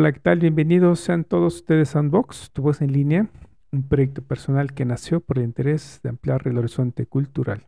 [0.00, 0.38] Hola, ¿qué tal?
[0.38, 3.28] Bienvenidos sean todos ustedes a Unbox, tu voz en línea,
[3.72, 7.66] un proyecto personal que nació por el interés de ampliar el horizonte cultural.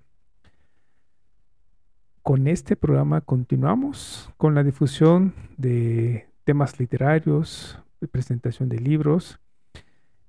[2.22, 9.40] Con este programa continuamos con la difusión de temas literarios, de presentación de libros.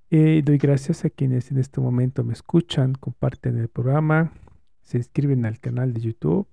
[0.10, 4.32] Doy gracias a quienes en este momento me escuchan, comparten el programa,
[4.82, 6.48] se inscriben al canal de YouTube,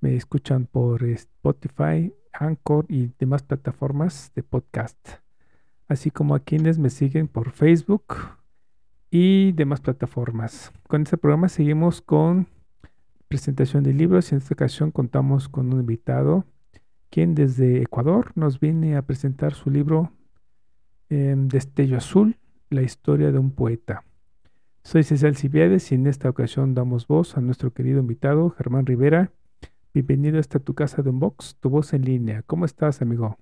[0.00, 5.08] me escuchan por Spotify, Anchor y demás plataformas de podcast,
[5.88, 8.16] así como a quienes me siguen por Facebook
[9.10, 10.72] y demás plataformas.
[10.88, 12.48] Con este programa seguimos con
[13.28, 16.44] presentación de libros y en esta ocasión contamos con un invitado
[17.12, 20.12] quien desde Ecuador nos viene a presentar su libro
[21.10, 22.38] eh, Destello Azul,
[22.70, 24.02] la historia de un poeta.
[24.82, 29.30] Soy César Cibiades y en esta ocasión damos voz a nuestro querido invitado Germán Rivera,
[29.94, 32.42] Bienvenido hasta tu casa de Unbox, tu voz en línea.
[32.46, 33.36] ¿Cómo estás, amigo?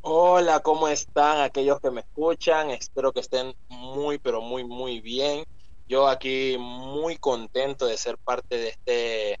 [0.00, 2.70] Hola, ¿cómo están aquellos que me escuchan?
[2.70, 5.44] Espero que estén muy, pero muy, muy bien.
[5.86, 9.40] Yo aquí muy contento de ser parte de este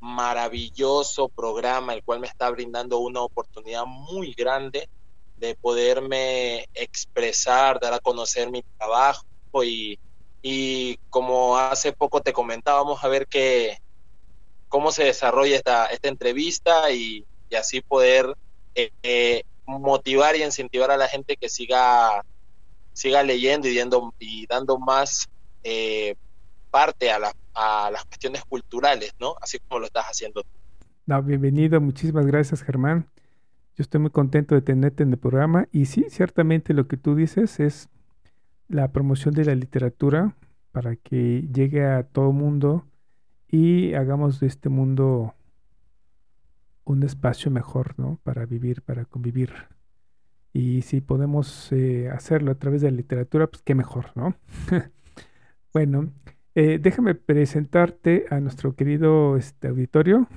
[0.00, 4.90] maravilloso programa, el cual me está brindando una oportunidad muy grande
[5.38, 9.24] de poderme expresar, dar a conocer mi trabajo
[9.64, 9.98] y,
[10.42, 13.78] y como hace poco te comentábamos, a ver qué,
[14.76, 17.24] cómo se desarrolla esta, esta entrevista y,
[17.58, 18.36] así poder
[18.74, 22.22] eh, eh, motivar y incentivar a la gente que siga,
[22.92, 23.80] siga leyendo y,
[24.18, 25.30] y dando más
[25.64, 26.14] eh,
[26.70, 27.16] parte a,
[27.54, 29.36] a las cuestiones culturales, ¿no?
[29.40, 31.22] Así como lo estás haciendo tú.
[31.24, 33.08] Bienvenido, muchísimas gracias Germán.
[33.78, 37.14] Yo estoy muy contento de tenerte en el programa y sí, ciertamente lo que tú
[37.14, 37.88] dices es
[38.68, 40.36] la promoción de la literatura
[40.70, 42.84] para que llegue a todo mundo
[43.56, 45.34] y hagamos de este mundo
[46.84, 48.20] un espacio mejor, ¿no?
[48.22, 49.50] Para vivir, para convivir.
[50.52, 54.36] Y si podemos eh, hacerlo a través de la literatura, pues qué mejor, ¿no?
[55.72, 56.12] bueno,
[56.54, 60.28] eh, déjame presentarte a nuestro querido este, auditorio.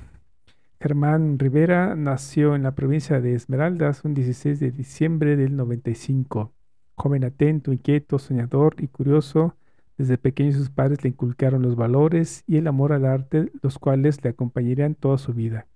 [0.80, 6.53] Germán Rivera nació en la provincia de Esmeraldas un 16 de diciembre del 95.
[6.96, 9.57] Joven atento, inquieto, soñador y curioso,
[10.00, 14.24] desde pequeño sus padres le inculcaron los valores y el amor al arte, los cuales
[14.24, 15.68] le acompañarían toda su vida.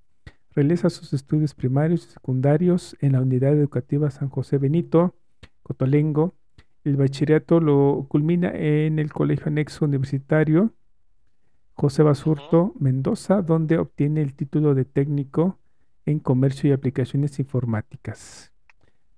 [0.56, 5.14] Realiza sus estudios primarios y secundarios en la Unidad Educativa San José Benito,
[5.62, 6.36] Cotolengo.
[6.86, 10.72] El bachillerato lo culmina en el Colegio Anexo Universitario
[11.74, 15.60] José Basurto Mendoza, donde obtiene el título de técnico
[16.06, 18.53] en Comercio y Aplicaciones Informáticas.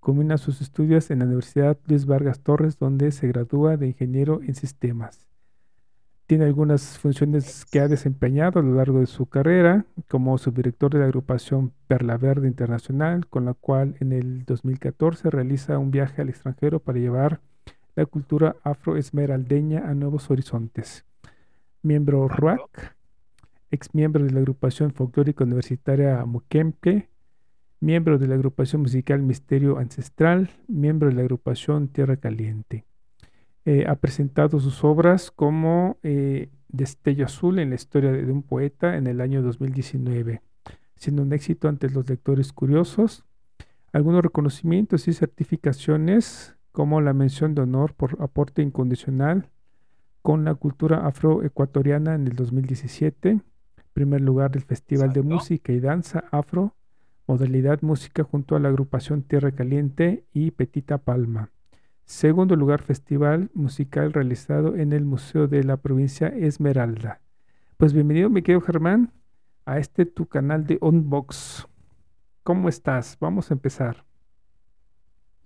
[0.05, 4.53] Combina sus estudios en la Universidad Luis Vargas Torres, donde se gradúa de ingeniero en
[4.53, 5.27] sistemas.
[6.27, 10.99] Tiene algunas funciones que ha desempeñado a lo largo de su carrera, como subdirector de
[10.99, 16.29] la agrupación Perla Verde Internacional, con la cual en el 2014 realiza un viaje al
[16.29, 17.41] extranjero para llevar
[17.95, 21.03] la cultura afroesmeraldeña a nuevos horizontes.
[21.81, 22.95] Miembro RUAC,
[23.71, 27.09] ex miembro de la agrupación folclórica universitaria Muquemque,
[27.79, 32.85] miembro de la agrupación musical Misterio Ancestral, miembro de la agrupación Tierra Caliente.
[33.65, 38.95] Eh, ha presentado sus obras como eh, Destello Azul en la historia de, un poeta
[38.95, 40.41] en el año 2019,
[40.95, 43.25] siendo un éxito ante los lectores curiosos.
[43.91, 49.49] Algunos reconocimientos y certificaciones, como la mención de honor por aporte incondicional
[50.21, 53.41] con la cultura afroecuatoriana en el 2017,
[53.93, 56.75] primer lugar del Festival de Música y Danza Afro
[57.27, 61.51] modalidad música junto a la agrupación Tierra Caliente y Petita Palma.
[62.05, 67.21] Segundo lugar, festival musical realizado en el Museo de la Provincia Esmeralda.
[67.77, 69.11] Pues bienvenido, mi querido Germán,
[69.65, 71.67] a este tu canal de Unbox.
[72.43, 73.17] ¿Cómo estás?
[73.19, 74.05] Vamos a empezar.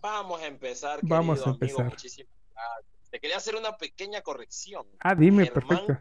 [0.01, 0.99] Vamos a empezar.
[1.01, 1.81] Vamos a empezar.
[1.81, 3.09] Amigo, muchísimas gracias.
[3.09, 4.85] Te quería hacer una pequeña corrección.
[4.99, 5.97] Ah, dime, perfecto.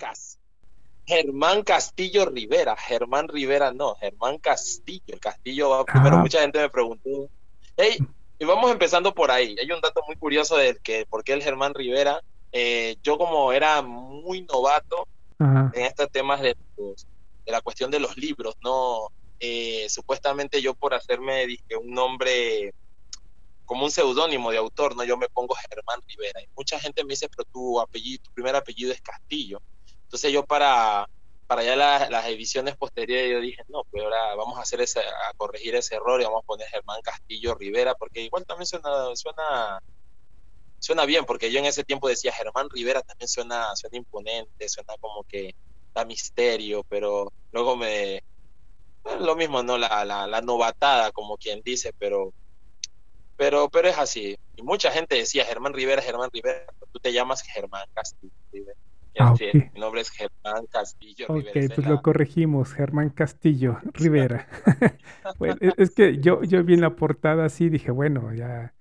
[1.09, 2.77] Germán Castillo Rivera.
[2.77, 5.03] Germán Rivera no, Germán Castillo.
[5.07, 6.19] El Castillo va primero.
[6.19, 7.31] Mucha gente me preguntó.
[7.79, 7.97] Hey,
[8.39, 9.57] y vamos empezando por ahí.
[9.59, 12.21] Hay un dato muy curioso del que por qué el Germán Rivera.
[12.53, 15.09] Eh, yo como era muy novato
[15.39, 19.09] en estos temas de, de, la cuestión de los libros, no
[19.41, 22.75] eh, supuestamente yo por hacerme dije, un nombre
[23.65, 25.05] como un seudónimo de autor, ¿no?
[25.05, 26.43] Yo me pongo Germán Rivera.
[26.43, 29.63] Y mucha gente me dice, pero tu apellido, tu primer apellido es Castillo.
[30.09, 31.07] Entonces yo para,
[31.47, 35.35] para ya las ediciones posteriores yo dije, no, pues ahora vamos a hacer ese, a
[35.37, 39.83] corregir ese error y vamos a poner Germán Castillo Rivera, porque igual también suena, suena,
[40.79, 44.95] suena bien, porque yo en ese tiempo decía Germán Rivera también suena, suena imponente, suena
[44.99, 45.55] como que
[45.93, 48.23] da misterio, pero luego me,
[49.21, 49.77] lo mismo, ¿no?
[49.77, 52.33] La, la, la, novatada, como quien dice, pero,
[53.37, 54.39] pero, pero es así.
[54.57, 58.79] Y mucha gente decía Germán Rivera, Germán Rivera, tú te llamas Germán Castillo Rivera.
[59.19, 61.67] Ah, Mi nombre es Germán Castillo Rivera.
[61.67, 64.47] Ok, pues lo corregimos, Germán Castillo Rivera.
[65.39, 68.75] bueno, es que yo, yo vi en la portada así, dije, bueno, ya,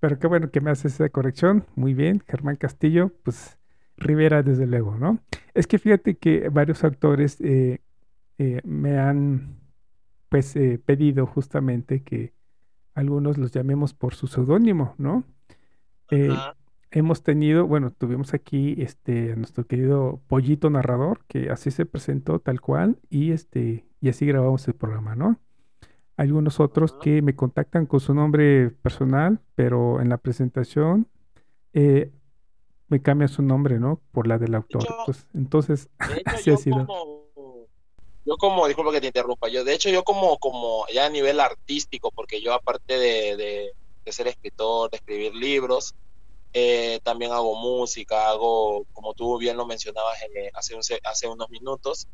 [0.00, 1.66] pero qué bueno que me haces esa corrección.
[1.76, 3.58] Muy bien, Germán Castillo, pues
[3.96, 5.20] Rivera desde luego, ¿no?
[5.54, 7.80] Es que fíjate que varios actores eh,
[8.38, 9.60] eh, me han
[10.28, 12.32] pues eh, pedido justamente que
[12.94, 15.24] algunos los llamemos por su seudónimo, ¿no?
[16.10, 16.34] Eh,
[16.94, 22.38] hemos tenido, bueno, tuvimos aquí este a nuestro querido Pollito Narrador, que así se presentó
[22.38, 25.40] tal cual, y este, y así grabamos el programa, ¿no?
[26.16, 31.08] Algunos otros que me contactan con su nombre personal, pero en la presentación
[31.72, 32.12] eh,
[32.86, 34.00] me cambian su nombre, ¿no?
[34.12, 34.86] Por la del autor.
[35.04, 35.90] Pues, entonces,
[36.26, 36.86] así ha sido
[38.26, 41.40] yo como, disculpa que te interrumpa, yo de hecho yo como, como ya a nivel
[41.40, 45.94] artístico, porque yo aparte de, de, ser escritor, de escribir libros,
[46.56, 52.06] eh, también hago música, hago, como tú bien lo mencionabas eh, hace, hace unos minutos,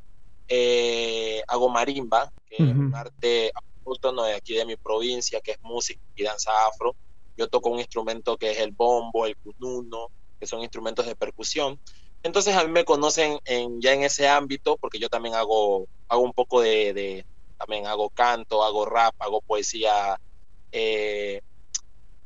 [0.48, 3.52] eh, hago marimba, que es un arte
[3.84, 6.96] autóctono de aquí de mi provincia, que es música y danza afro.
[7.36, 10.08] Yo toco un instrumento que es el bombo, el cununo,
[10.40, 11.78] que son instrumentos de percusión.
[12.22, 16.22] Entonces a mí me conocen en, ya en ese ámbito, porque yo también hago, hago
[16.22, 17.24] un poco de,
[17.58, 20.16] también hago canto, hago rap, hago poesía.
[20.72, 21.40] Eh,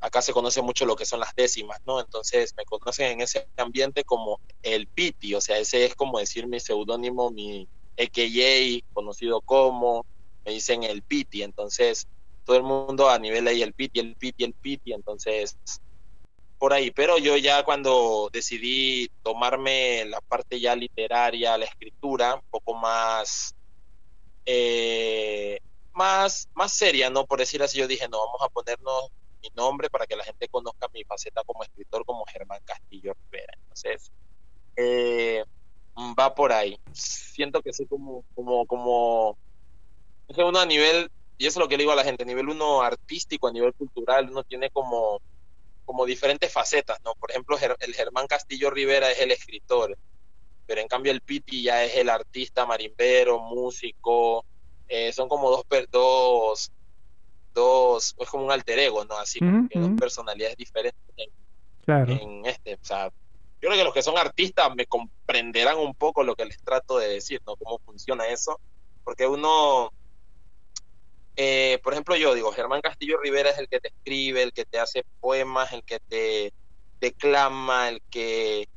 [0.04, 1.98] acá se conoce mucho lo que son las décimas, ¿no?
[1.98, 6.46] Entonces me conocen en ese ambiente como el Piti, o sea, ese es como decir
[6.46, 7.66] mi seudónimo, mi
[7.96, 10.04] EKJ, conocido como,
[10.44, 12.06] me dicen el Piti, entonces
[12.44, 15.56] todo el mundo a nivel ahí el Piti, el Piti, el Piti, entonces
[16.58, 22.42] por ahí, pero yo ya cuando decidí tomarme la parte ya literaria, la escritura, un
[22.50, 23.54] poco más,
[24.44, 25.58] eh,
[25.92, 27.24] más, más seria, ¿no?
[27.24, 29.10] Por decir así, yo dije, no, vamos a ponernos
[29.44, 33.52] mi nombre para que la gente conozca mi faceta como escritor, como Germán Castillo Rivera.
[33.62, 34.10] Entonces,
[34.76, 35.44] eh,
[36.18, 36.78] va por ahí.
[36.92, 39.38] Siento que soy como, como, como,
[40.28, 42.26] es uno a nivel, y eso es lo que le digo a la gente, a
[42.26, 45.20] nivel uno artístico, a nivel cultural, uno tiene como
[45.84, 47.14] como diferentes facetas, ¿no?
[47.14, 49.96] Por ejemplo, el Germán Castillo Rivera es el escritor,
[50.66, 54.44] pero en cambio el Piti ya es el artista marimbero, músico,
[54.88, 56.72] eh, son como dos, dos,
[57.54, 59.16] dos, es como un alter ego, ¿no?
[59.16, 61.00] Así, dos personalidades diferentes
[61.86, 66.22] en, este, o sea, yo creo que los que son artistas me comprenderán un poco
[66.22, 67.56] lo que les trato de decir, ¿no?
[67.56, 68.58] Cómo funciona eso,
[69.04, 69.90] porque uno
[71.36, 74.64] eh, por ejemplo, yo digo, Germán Castillo Rivera es el que te escribe, el que
[74.64, 76.52] te hace poemas, el que te
[77.00, 78.68] declama, el que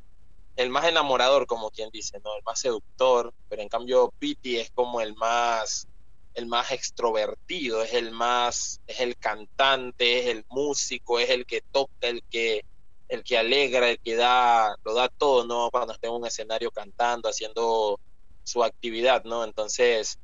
[0.55, 2.35] el más enamorador, como quien dice, ¿no?
[2.35, 5.87] El más seductor, pero en cambio Piti es como el más
[6.37, 11.61] el más extrovertido, es el más es el cantante, es el músico, es el que
[11.71, 12.63] toca, el que
[13.09, 15.69] el que alegra, el que da lo da todo, ¿no?
[15.71, 17.99] Cuando está en un escenario cantando, haciendo
[18.43, 19.43] su actividad, ¿no?
[19.43, 20.19] Entonces,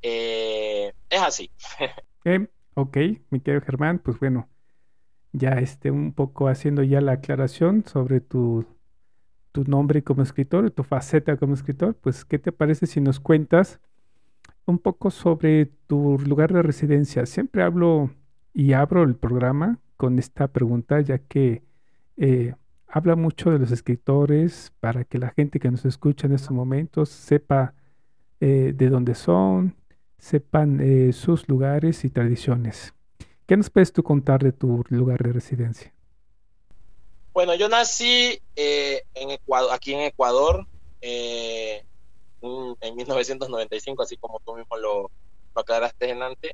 [0.00, 1.50] eh, es así.
[2.74, 2.96] ok,
[3.28, 4.48] mi querido Germán, pues bueno,
[5.32, 8.64] ya esté un poco haciendo ya la aclaración sobre tu,
[9.52, 13.78] tu nombre como escritor, tu faceta como escritor, pues ¿qué te parece si nos cuentas
[14.70, 17.26] un poco sobre tu lugar de residencia?
[17.26, 18.10] Siempre hablo
[18.54, 21.62] y abro el programa con esta pregunta, ya que
[22.16, 22.54] eh,
[22.86, 27.08] habla mucho de los escritores para que la gente que nos escucha en estos momentos
[27.10, 27.74] sepa
[28.40, 29.76] eh, de dónde son,
[30.18, 32.94] sepan eh, sus lugares y tradiciones.
[33.46, 35.92] ¿Qué nos puedes tú contar de tu lugar de residencia?
[37.32, 40.66] Bueno, yo nací en Ecuador, aquí en Ecuador
[42.42, 45.10] en 1995, así como tú mismo lo,
[45.54, 46.52] lo aclaraste antes.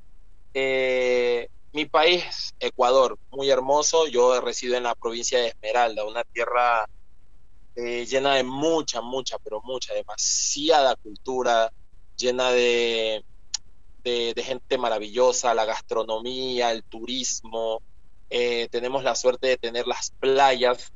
[1.72, 4.06] mi país, Ecuador, muy hermoso.
[4.06, 6.88] Yo resido en la provincia de Esmeralda, una tierra
[7.74, 11.70] llena de mucha, mucha, pero mucha, demasiada cultura,
[12.16, 13.22] llena de,
[14.02, 17.82] de, gente maravillosa, la gastronomía, el turismo.
[18.30, 20.92] Eh, tenemos la suerte de tener las playas,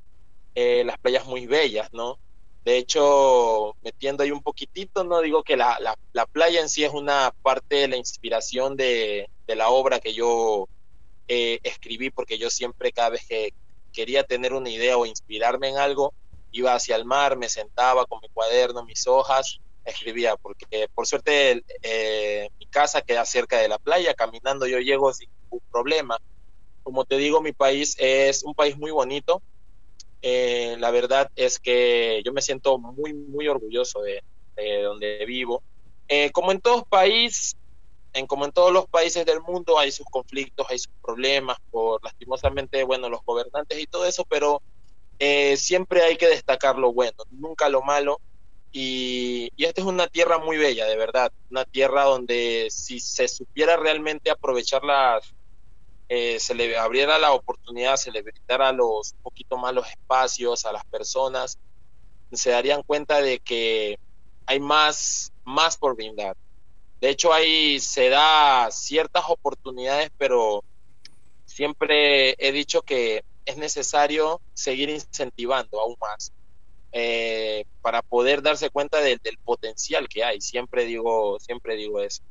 [0.54, 2.18] eh, las playas muy bellas, ¿no?
[2.64, 5.78] De hecho, metiendo ahí un poquitito, no digo que la,
[6.12, 10.12] la, playa en sí es una parte de la inspiración de, de la obra que
[10.12, 10.68] yo
[11.26, 13.54] eh, escribí, porque yo siempre cada vez que
[13.92, 16.12] quería tener una idea o inspirarme en algo,
[16.52, 21.64] iba hacia el mar, me sentaba con mi cuaderno, mis hojas, escribía, porque por suerte
[21.82, 26.18] eh, mi casa queda cerca de la playa, caminando yo llego sin ningún problema.
[26.82, 29.42] Como te digo, mi país es un país muy bonito,
[30.22, 34.22] eh, la verdad es que yo me siento muy, muy orgulloso de,
[34.82, 35.62] donde vivo.
[36.08, 37.56] Eh, como en todos países,
[38.12, 42.02] en, como en todos los países del mundo, hay sus conflictos, hay sus problemas, por
[42.04, 44.60] lastimosamente, bueno, los gobernantes y todo eso, pero
[45.18, 48.20] eh, siempre hay que destacar lo bueno, nunca lo malo.
[48.72, 53.26] Y, y, esta es una tierra muy bella, de verdad, una tierra donde si se
[53.26, 55.34] supiera realmente aprovechar las,
[56.12, 60.64] eh, se le abriera la oportunidad, se le brindara los un poquito más los espacios
[60.64, 61.56] a las personas,
[62.32, 63.96] se darían cuenta de que
[64.44, 66.36] hay más, más por brindar.
[67.00, 70.64] De hecho, ahí se da ciertas oportunidades, pero
[71.46, 76.32] siempre he dicho que es necesario seguir incentivando aún más
[76.90, 80.40] eh, para poder darse cuenta del potencial que hay.
[80.40, 82.22] Siempre digo, siempre digo eso.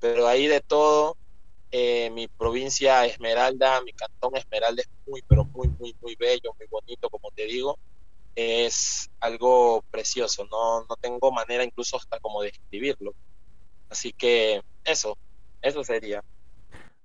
[0.00, 1.16] Pero ahí de todo,
[1.72, 6.66] eh, mi provincia Esmeralda, mi cantón Esmeralda es muy, pero muy, muy, muy bello, muy
[6.70, 7.78] bonito, como te digo.
[8.34, 13.14] Es algo precioso, no, no tengo manera incluso hasta como de describirlo.
[13.88, 15.16] Así que eso,
[15.62, 16.22] eso sería.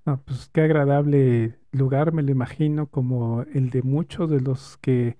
[0.03, 5.17] pues qué agradable lugar, me lo imagino, como el de muchos de los que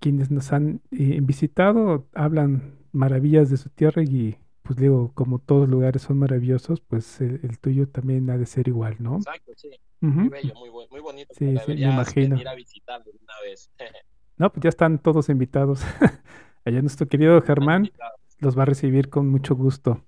[0.00, 4.38] quienes nos han eh, visitado hablan maravillas de su tierra y
[4.68, 8.96] pues digo, como todos lugares son maravillosos, pues el, tuyo también ha de ser igual,
[8.98, 9.16] ¿no?
[9.16, 9.70] Exacto, sí.
[10.00, 11.32] Muy bello, muy, muy bonito.
[11.38, 12.38] Sí, sí, me imagino.
[12.38, 13.70] Ir a visitarlo una vez.
[14.36, 15.80] no, pues ya están todos invitados.
[16.66, 17.90] Allá nuestro querido Germán
[18.40, 20.04] los va a recibir con mucho gusto.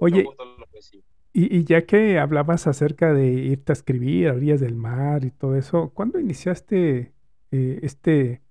[0.00, 0.26] Oye,
[1.32, 5.30] y, y, ya que hablabas acerca de irte a escribir a orillas del mar y
[5.30, 7.12] todo eso, ¿cuándo iniciaste
[7.52, 8.42] eh, este,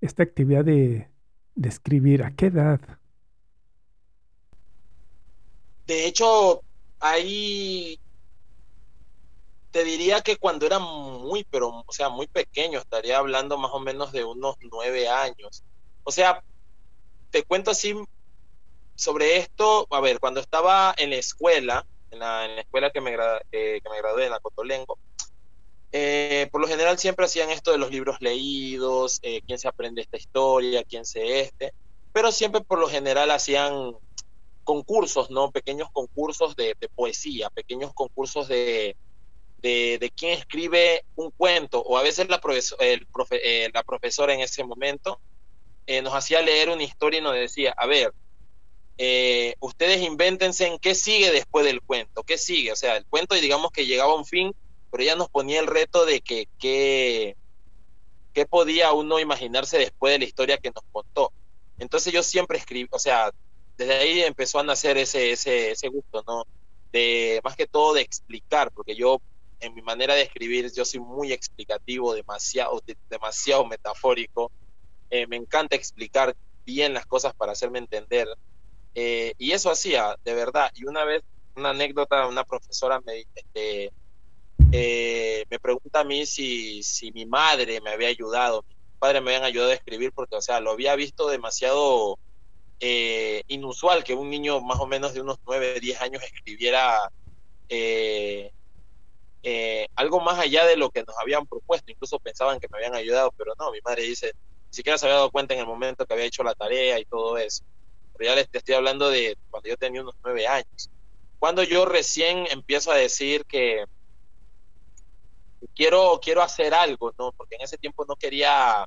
[0.00, 1.10] esta actividad de,
[1.54, 2.22] de escribir?
[2.22, 2.80] ¿A qué edad?
[5.90, 6.62] De hecho,
[7.00, 7.98] ahí
[9.72, 13.80] te diría que cuando era muy, pero, o sea, muy pequeño, estaría hablando más o
[13.80, 15.64] menos de unos nueve años.
[16.04, 16.44] O sea,
[17.32, 17.96] te cuento así
[18.94, 23.12] sobre esto, a ver, cuando estaba en la escuela, en la, escuela que me,
[23.50, 24.96] eh, que me gradué en la Cotolengo,
[25.90, 30.02] eh, por lo general siempre hacían esto de los libros leídos, eh, quién se aprende
[30.02, 31.74] esta historia, quién se este,
[32.12, 33.96] pero siempre por lo general hacían
[34.70, 35.50] concursos, ¿no?
[35.50, 38.94] Pequeños concursos de, poesía, pequeños concursos de,
[39.58, 42.40] de, quién escribe un cuento, o a veces la,
[42.78, 45.20] eh, profesora en ese momento
[45.88, 48.14] eh, nos hacía leer una historia y nos decía, a ver,
[48.96, 53.34] eh, ustedes invéntense en qué sigue después del cuento, qué sigue, o sea, el cuento
[53.34, 54.54] y digamos que llegaba a un fin,
[54.92, 57.34] pero ella nos ponía el reto de que qué
[58.48, 61.32] podía uno imaginarse después de la historia que nos contó.
[61.80, 63.32] Entonces yo siempre escribí, o sea,
[63.80, 66.44] desde ahí empezó a nacer ese, ese, ese gusto, ¿no?
[66.92, 69.22] De, más que todo de explicar, porque yo
[69.58, 74.52] en mi manera de escribir, yo soy muy explicativo, demasiado, demasiado metafórico.
[75.08, 78.28] Eh, me encanta explicar bien las cosas para hacerme entender.
[78.94, 80.70] Eh, y eso hacía, de verdad.
[80.74, 81.22] Y una vez,
[81.56, 83.92] una anécdota, una profesora me, este,
[84.72, 89.30] eh, me pregunta a mí si, si mi madre me había ayudado, mi padre me
[89.30, 92.18] habían ayudado a escribir, porque, o sea, lo había visto demasiado
[92.80, 97.10] eh, inusual que un niño más o menos de unos 9, 10 años escribiera
[97.68, 98.50] eh,
[99.42, 101.92] eh, algo más allá de lo que nos habían propuesto.
[101.92, 104.32] Incluso pensaban que me habían ayudado, pero no, mi madre dice,
[104.68, 107.04] ni siquiera se había dado cuenta en el momento que había hecho la tarea y
[107.04, 107.62] todo eso.
[108.16, 110.90] Pero ya les estoy hablando de cuando yo tenía unos 9 años.
[111.38, 113.84] Cuando yo recién empiezo a decir que
[115.74, 117.32] quiero, quiero hacer algo, ¿no?
[117.32, 118.86] Porque en ese tiempo no quería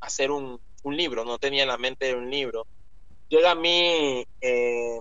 [0.00, 2.66] hacer un, un libro, no tenía en la mente un libro
[3.32, 4.98] llega a mí eh,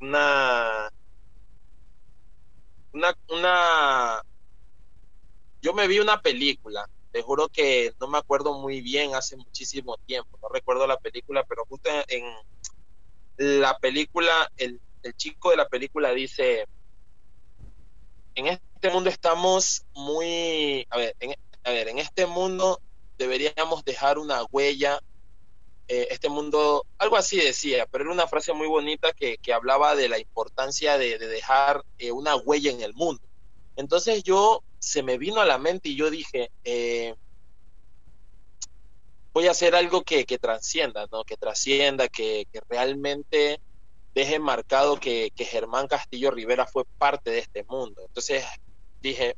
[0.00, 0.88] una,
[2.92, 4.22] una,
[5.60, 9.96] yo me vi una película, te juro que no me acuerdo muy bien hace muchísimo
[10.06, 12.24] tiempo, no recuerdo la película, pero justo en
[13.38, 16.68] la película, el, el chico de la película dice,
[18.36, 21.16] en este mundo estamos muy, a ver,
[21.64, 22.80] a ver, en este mundo
[23.18, 25.00] deberíamos dejar una huella
[25.88, 30.08] eh, este mundo, algo así decía, pero era una frase muy bonita que, hablaba de
[30.08, 33.22] la importancia de, dejar eh, una huella en el mundo.
[33.76, 37.14] Entonces yo se me vino a la mente y yo dije, eh,
[39.32, 41.24] voy a hacer algo que, que trascienda, ¿no?
[41.24, 43.60] Que trascienda, que, que realmente
[44.14, 48.02] deje marcado que, que, Germán Castillo Rivera fue parte de este mundo.
[48.06, 48.44] Entonces
[49.02, 49.36] dije,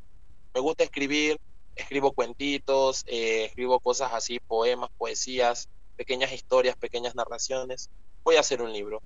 [0.54, 1.40] me gusta escribir,
[1.76, 7.90] escribo cuentitos, eh, escribo cosas así, poemas, poesías, pequeñas historias, pequeñas narraciones.
[8.22, 9.02] Voy a hacer un libro.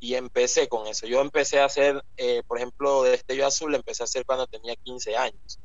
[0.00, 1.06] Y empecé con eso.
[1.06, 4.74] Yo empecé a hacer, eh, por ejemplo, de Destello Azul, empecé a hacer cuando tenía
[4.76, 5.58] 15 años.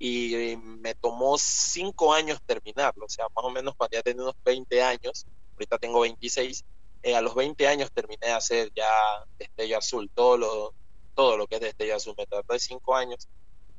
[0.00, 3.06] Y me tomó 5 años terminarlo.
[3.06, 6.64] O sea, más o menos cuando ya tenía unos 20 años, ahorita tengo 26,
[7.04, 8.90] eh, a los 20 años terminé de hacer ya
[9.38, 10.74] Destello Azul, todo lo,
[11.14, 12.14] todo lo que es Destello Azul.
[12.18, 13.28] Me tardó de 5 años.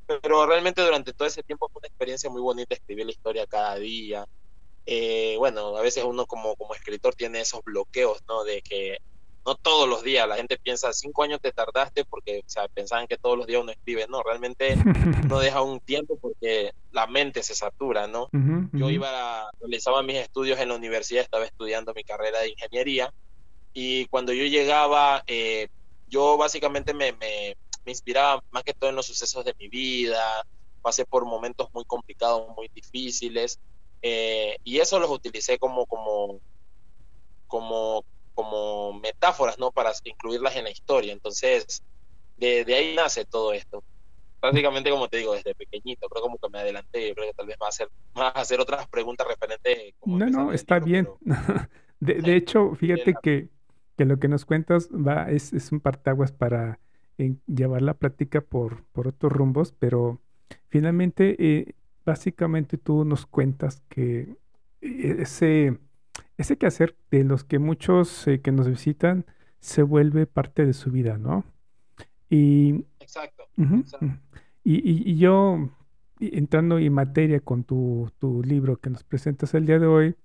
[0.06, 3.76] Pero realmente durante todo ese tiempo fue una experiencia muy bonita escribir la historia cada
[3.76, 4.26] día.
[4.86, 8.44] Eh, bueno, a veces uno como, como escritor tiene esos bloqueos, ¿no?
[8.44, 8.98] De que
[9.46, 13.06] no todos los días, la gente piensa, cinco años te tardaste porque, o sea, pensaban
[13.06, 14.74] que todos los días uno escribe, no, realmente
[15.24, 18.28] uno deja un tiempo porque la mente se satura, ¿no?
[18.72, 19.08] Yo iba,
[19.46, 23.12] a, realizaba mis estudios en la universidad, estaba estudiando mi carrera de ingeniería
[23.72, 25.68] y cuando yo llegaba, eh,
[26.08, 30.44] yo básicamente me, me, me inspiraba más que todo en los sucesos de mi vida,
[30.82, 33.58] pasé por momentos muy complicados, muy difíciles,
[34.02, 36.40] eh, y eso los utilicé como, como,
[37.46, 38.04] como,
[38.34, 39.70] como metáforas, ¿no?
[39.70, 41.12] Para incluirlas en la historia.
[41.12, 41.82] Entonces,
[42.36, 43.82] de, ahí nace todo esto.
[44.40, 47.58] Prácticamente, como te digo, desde pequeñito, creo como que me adelanté, creo que tal vez
[47.60, 49.94] va a hacer, va a hacer otras preguntas referentes.
[50.04, 51.06] No, no, está bien.
[52.00, 53.48] de, de, hecho, fíjate que,
[53.98, 56.80] que, lo que nos cuentas va, es, es un partaguas para
[57.46, 60.22] llevar la plática por, por otros rumbos, pero
[60.68, 64.36] finalmente, eh, básicamente tú nos cuentas que
[64.80, 65.78] eh, ese,
[66.36, 69.26] ese quehacer de los que muchos eh, que nos visitan
[69.60, 71.44] se vuelve parte de su vida, ¿no?
[72.28, 73.44] Y, exacto.
[74.62, 75.70] Y, y, yo,
[76.20, 80.16] entrando en materia con tu, tu, libro que nos presentas el día de hoy,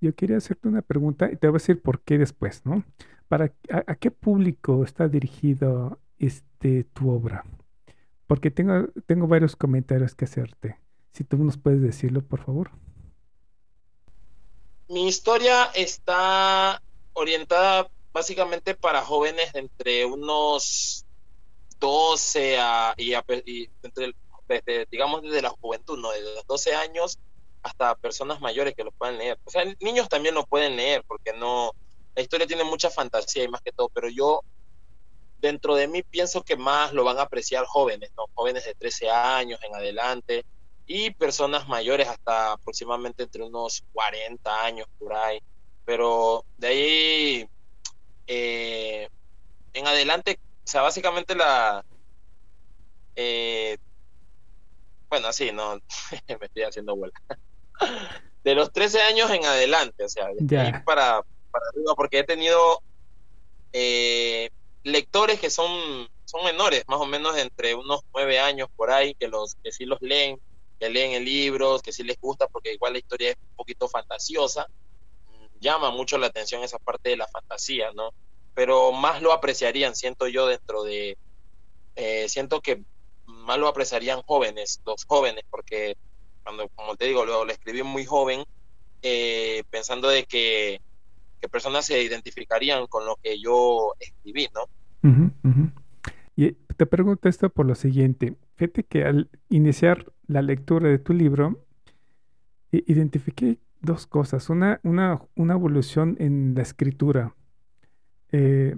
[0.00, 2.84] yo quería hacerte una pregunta y te voy a decir por qué después, ¿no?
[3.28, 7.44] Para, a qué público está dirigido este, tu obra?
[8.26, 10.78] Porque tengo, tengo varios comentarios que hacerte.
[11.12, 12.70] Si tú nos puedes decirlo, por favor.
[14.88, 21.04] Mi historia está orientada básicamente para jóvenes entre unos
[21.78, 23.14] 12 a, y,
[23.82, 24.14] entre,
[24.90, 26.10] digamos desde la juventud, ¿no?
[26.10, 27.18] De los 12 años
[27.62, 29.38] hasta personas mayores que lo puedan leer.
[29.44, 31.72] O sea, niños también lo pueden leer porque no,
[32.14, 34.42] la historia tiene mucha fantasía y más que todo, pero yo
[35.38, 38.26] dentro de mí pienso que más lo van a apreciar jóvenes, ¿no?
[38.34, 40.44] Jóvenes de 13 años en adelante
[40.92, 45.40] y personas mayores hasta aproximadamente entre unos 40 años por ahí.
[45.84, 47.48] Pero de ahí
[48.26, 49.08] eh,
[49.72, 51.84] en adelante, o sea, básicamente la...
[53.14, 53.78] Eh,
[55.08, 55.74] bueno, así, no,
[56.40, 57.20] me estoy haciendo vuelta.
[58.42, 61.22] De los 13 años en adelante, o sea, de ahí para,
[61.52, 62.82] para arriba, porque he tenido
[63.72, 64.50] eh,
[64.82, 69.28] lectores que son, son menores, más o menos entre unos nueve años por ahí, que,
[69.28, 70.40] los, que sí los leen,
[70.80, 73.88] que leen el libro, que sí les gusta, porque igual la historia es un poquito
[73.88, 74.66] fantasiosa,
[75.60, 78.12] llama mucho la atención esa parte de la fantasía, ¿no?
[78.54, 81.18] Pero más lo apreciarían, siento yo, dentro de,
[81.96, 82.82] eh, siento que
[83.26, 85.96] más lo apreciarían jóvenes, los jóvenes, porque
[86.42, 88.44] cuando, como te digo, lo, lo escribí muy joven,
[89.02, 90.80] eh, pensando de que
[91.40, 94.68] que personas se identificarían con lo que yo escribí, ¿no?
[96.80, 98.38] Te pregunto esto por lo siguiente.
[98.56, 101.62] Fíjate que al iniciar la lectura de tu libro,
[102.72, 104.48] identifiqué dos cosas.
[104.48, 107.34] Una, una, una evolución en la escritura.
[108.32, 108.74] Eh,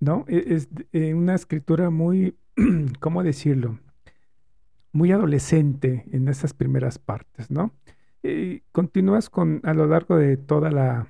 [0.00, 0.24] ¿No?
[0.26, 2.34] E, es, eh, una escritura muy,
[3.00, 3.78] ¿cómo decirlo?
[4.92, 7.74] Muy adolescente en esas primeras partes, ¿no?
[8.72, 11.08] Continúas con a lo largo de toda la,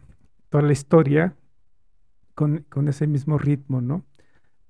[0.49, 1.37] toda la historia
[2.35, 4.05] con, ese mismo ritmo, ¿no?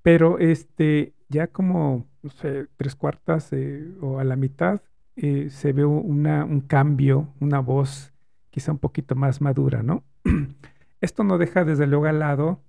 [0.03, 4.81] Pero este, ya como no sé, tres cuartas eh, o a la mitad
[5.15, 8.13] eh, se ve una, un cambio, una voz
[8.49, 10.03] quizá un poquito más madura, ¿no?
[11.01, 12.61] Esto no deja desde luego al lado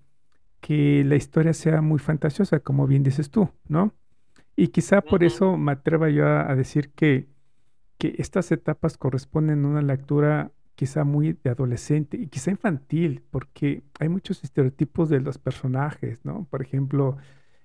[0.60, 3.94] que la historia sea muy fantasiosa, como bien dices tú, ¿no?
[4.56, 7.28] Y quizá por eso me atreva yo a, a decir que,
[7.98, 13.82] que estas etapas corresponden a una lectura quizá muy de adolescente y quizá infantil, porque
[13.98, 16.46] hay muchos estereotipos de los personajes, ¿no?
[16.50, 17.16] Por ejemplo,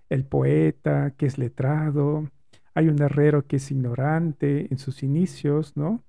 [0.09, 2.29] el poeta que es letrado,
[2.73, 6.03] hay un herrero que es ignorante en sus inicios, ¿no?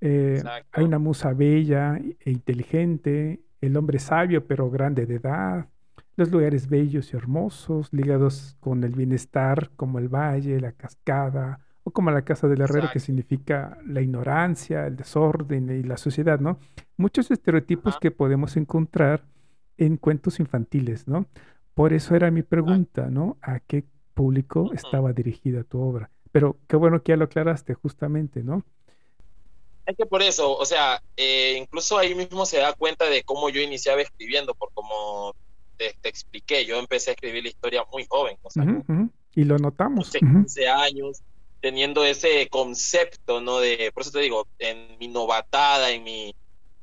[0.00, 5.68] Eh, hay una musa bella e inteligente, el hombre sabio pero grande de edad,
[6.16, 11.72] los lugares bellos y hermosos ligados con el bienestar como el valle, la cascada o
[11.84, 16.38] o como la casa del herrero, que significa la ignorancia, el desorden y la sociedad,
[16.38, 16.58] ¿no?
[16.96, 19.24] Muchos estereotipos que podemos encontrar
[19.76, 21.26] en cuentos infantiles, ¿no?
[21.74, 23.38] Por eso era mi pregunta, ¿no?
[23.40, 26.10] ¿A qué público estaba dirigida tu obra?
[26.30, 28.64] Pero qué bueno que ya lo aclaraste justamente, ¿no?
[29.86, 33.48] Es que por eso, o sea, eh, incluso ahí mismo se da cuenta de cómo
[33.48, 35.34] yo iniciaba escribiendo, por como
[35.76, 38.64] te, expliqué, yo empecé a escribir la historia muy joven, o sea,
[39.34, 40.10] y lo notamos.
[40.10, 41.22] 15 años,
[41.60, 43.58] teniendo ese concepto, ¿no?
[43.58, 46.34] De, por eso te digo, en mi novatada, en mi,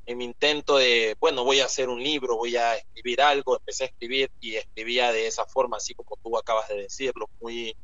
[0.10, 3.84] en mi intento de, bueno, voy a hacer un libro, voy a escribir algo, empecé
[3.84, 7.76] a escribir y escribía de esa forma, así como tú acabas de decirlo, muy,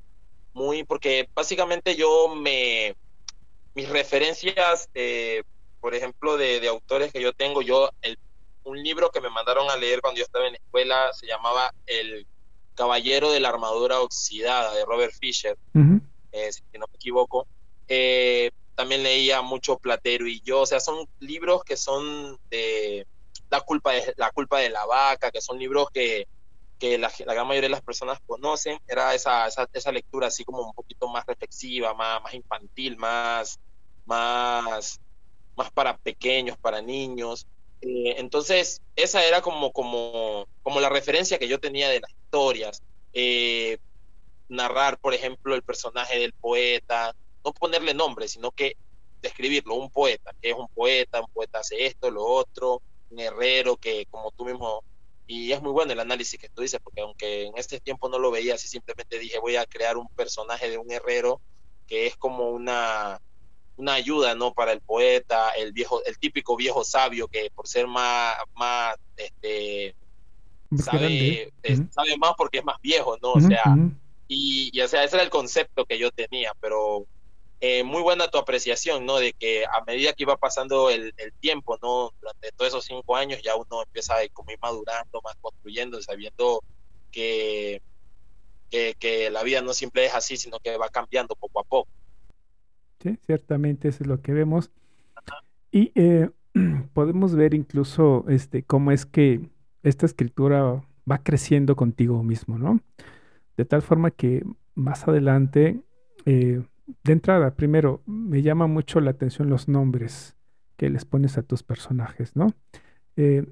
[0.52, 2.96] muy, porque básicamente yo me,
[3.76, 5.44] mis referencias, eh,
[5.80, 8.18] por ejemplo, de, autores que yo tengo, yo, el,
[8.64, 11.76] un libro que me mandaron a leer cuando yo estaba en la escuela se llamaba
[11.86, 12.26] El
[12.74, 15.56] Caballero de la Armadura Oxidada de Robert Fisher,
[16.32, 17.46] eh, si no me equivoco.
[17.88, 23.08] Eh, también leía mucho Platero y yo, o sea, son libros que son de
[23.50, 26.28] la culpa de la culpa de la vaca, que son libros que,
[26.80, 30.62] que la, gran mayoría de las personas conocen, era esa, esa, esa, lectura así como
[30.62, 33.60] un poquito más reflexiva, más, más infantil, más,
[34.06, 35.00] más,
[35.56, 37.48] más para pequeños, para niños.
[37.82, 42.84] Eh, entonces, esa era como, como, como la referencia que yo tenía de las historias.
[43.14, 43.78] Eh,
[44.50, 48.76] narrar, por ejemplo, el personaje del poeta, no ponerle nombre, sino que
[49.22, 52.82] describirlo, un poeta, que es un poeta, un poeta hace esto, lo otro,
[53.12, 54.84] un herrero que como tú mismo,
[55.28, 58.20] y es muy bueno el análisis que tú dices, porque aunque en este tiempo no
[58.20, 61.40] lo veía así, simplemente dije voy a crear un personaje de un herrero
[61.88, 63.22] que es como una,
[63.78, 64.54] una ayuda, ¿no?
[64.54, 69.96] Para el poeta, el viejo, el típico viejo sabio que por ser más, más, este,
[70.78, 71.54] sabe,
[71.92, 73.34] sabe más porque es más viejo, ¿no?
[73.34, 73.64] O sea,
[74.28, 77.06] y, y, o sea, ese era el concepto que yo tenía, pero
[77.62, 79.18] eh, muy buena tu apreciación, ¿no?
[79.18, 82.12] De que a medida que iba pasando el, tiempo, ¿no?
[82.20, 86.62] Durante todos esos cinco años ya uno empieza a ir madurando, más construyendo, sabiendo
[87.12, 87.82] que,
[88.70, 91.90] que, la vida no siempre es así, sino que va cambiando poco a poco.
[93.02, 94.70] Sí, ciertamente eso es lo que vemos.
[95.72, 96.30] Y eh,
[96.94, 99.50] podemos ver incluso este, cómo es que
[99.84, 102.82] esta escritura va creciendo contigo mismo, ¿no?
[103.56, 105.82] De tal forma que más adelante
[106.26, 110.36] eh, de entrada, primero, me llama mucho la atención los nombres
[110.78, 112.54] que les pones a tus personajes, ¿no?
[113.16, 113.46] Eh,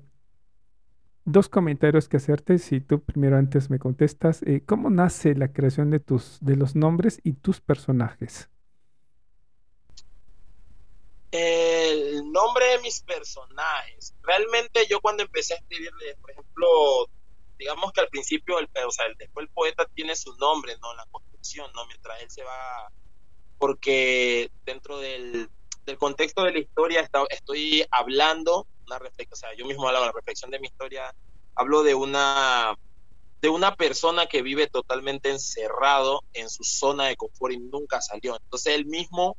[1.26, 5.90] dos comentarios que hacerte, si tú primero antes me contestas, eh, ¿cómo nace la creación
[5.90, 8.50] de, tus, de los nombres y tus personajes?
[11.32, 14.14] El nombre de mis personajes.
[14.22, 16.68] Realmente yo cuando empecé a escribirle, por ejemplo,
[17.58, 20.94] digamos que al principio, el, o sea, el, después el poeta tiene su nombre, ¿no?
[20.94, 21.88] La construcción, ¿no?
[21.88, 22.92] Mientras él se va
[23.64, 25.50] porque dentro del,
[25.98, 30.60] contexto de la historia estoy hablando, una o sea, yo mismo hablo la reflexión de
[30.60, 31.16] mi historia,
[31.56, 32.78] hablo de una,
[33.42, 38.36] de una persona que vive totalmente encerrado en su zona de confort y nunca salió.
[38.36, 39.38] Entonces él mismo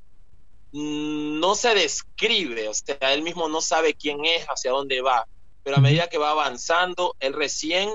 [0.73, 5.27] no se describe, o sea, él mismo no sabe quién es, hacia dónde va,
[5.63, 7.95] pero a medida que va avanzando, él recién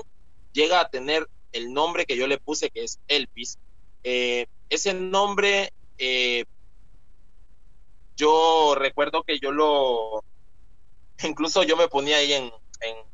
[0.52, 3.58] llega a tener el nombre que yo le puse, que es Elvis.
[4.04, 6.44] Eh, ese nombre eh,
[8.16, 10.24] yo recuerdo que yo lo,
[11.22, 12.50] incluso yo me ponía ahí en,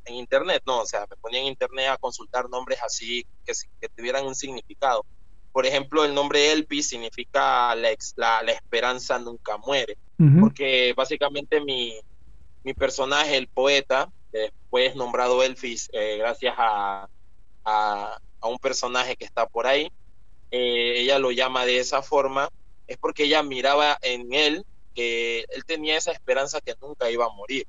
[0.08, 0.78] internet, ¿no?
[0.78, 5.04] O sea, me ponía en internet a consultar nombres así que, que tuvieran un significado.
[5.52, 9.98] Por ejemplo, el nombre Elpis significa la, la, esperanza nunca muere,
[10.38, 11.98] porque básicamente mi,
[12.62, 17.08] mi, personaje, el poeta, después nombrado Elfis eh, gracias a,
[17.64, 19.90] a, un personaje que está por ahí,
[20.52, 22.48] eh, ella lo llama de esa forma
[22.86, 27.30] es porque ella miraba en él que él tenía esa esperanza que nunca iba a
[27.30, 27.66] morir.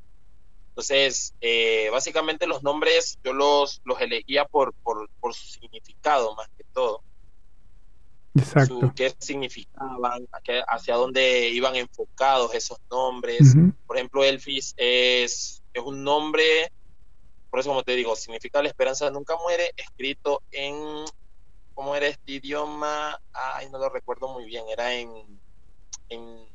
[0.69, 6.63] Entonces, eh, básicamente los nombres yo los, los elegía por, por, su significado más que
[6.71, 7.01] todo.
[8.35, 8.93] Exacto.
[8.95, 10.27] qué significaban,
[10.67, 13.55] hacia dónde iban enfocados esos nombres.
[13.87, 16.71] Por ejemplo, Elfis es, es un nombre,
[17.49, 21.05] por eso como te digo, significa la esperanza nunca muere, escrito en
[21.77, 25.11] cómo era este idioma, ay, no lo recuerdo muy bien, era en,
[26.09, 26.47] en,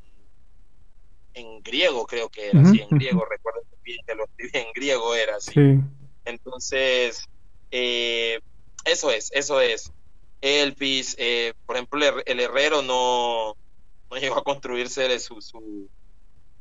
[1.63, 5.37] griego creo que era, sí, en griego, recuerdo bien que lo escribí en griego era
[5.37, 5.79] así.
[6.25, 7.23] Entonces,
[7.71, 8.41] eh,
[8.83, 9.93] eso es, eso es.
[10.41, 13.55] Elpis, eh, por ejemplo, el, herrero no,
[14.11, 15.87] no llegó a construirse su, su,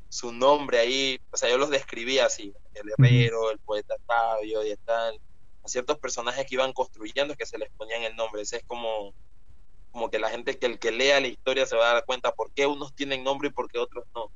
[0.08, 4.76] su nombre ahí, o sea, yo los describía así, el herrero, el poeta sabio y
[4.84, 5.18] tal
[5.64, 8.42] a ciertos personajes que iban construyendo que se les ponían el nombre.
[8.42, 9.14] Ese es como,
[9.90, 12.32] como que la gente que el que lea la historia se va a dar cuenta
[12.32, 14.30] por qué unos tienen nombre y por qué otros no.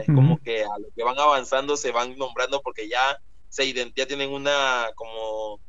[0.00, 3.16] Es como que a lo que van avanzando se van nombrando porque ya
[3.48, 5.60] se ident- ya tienen una como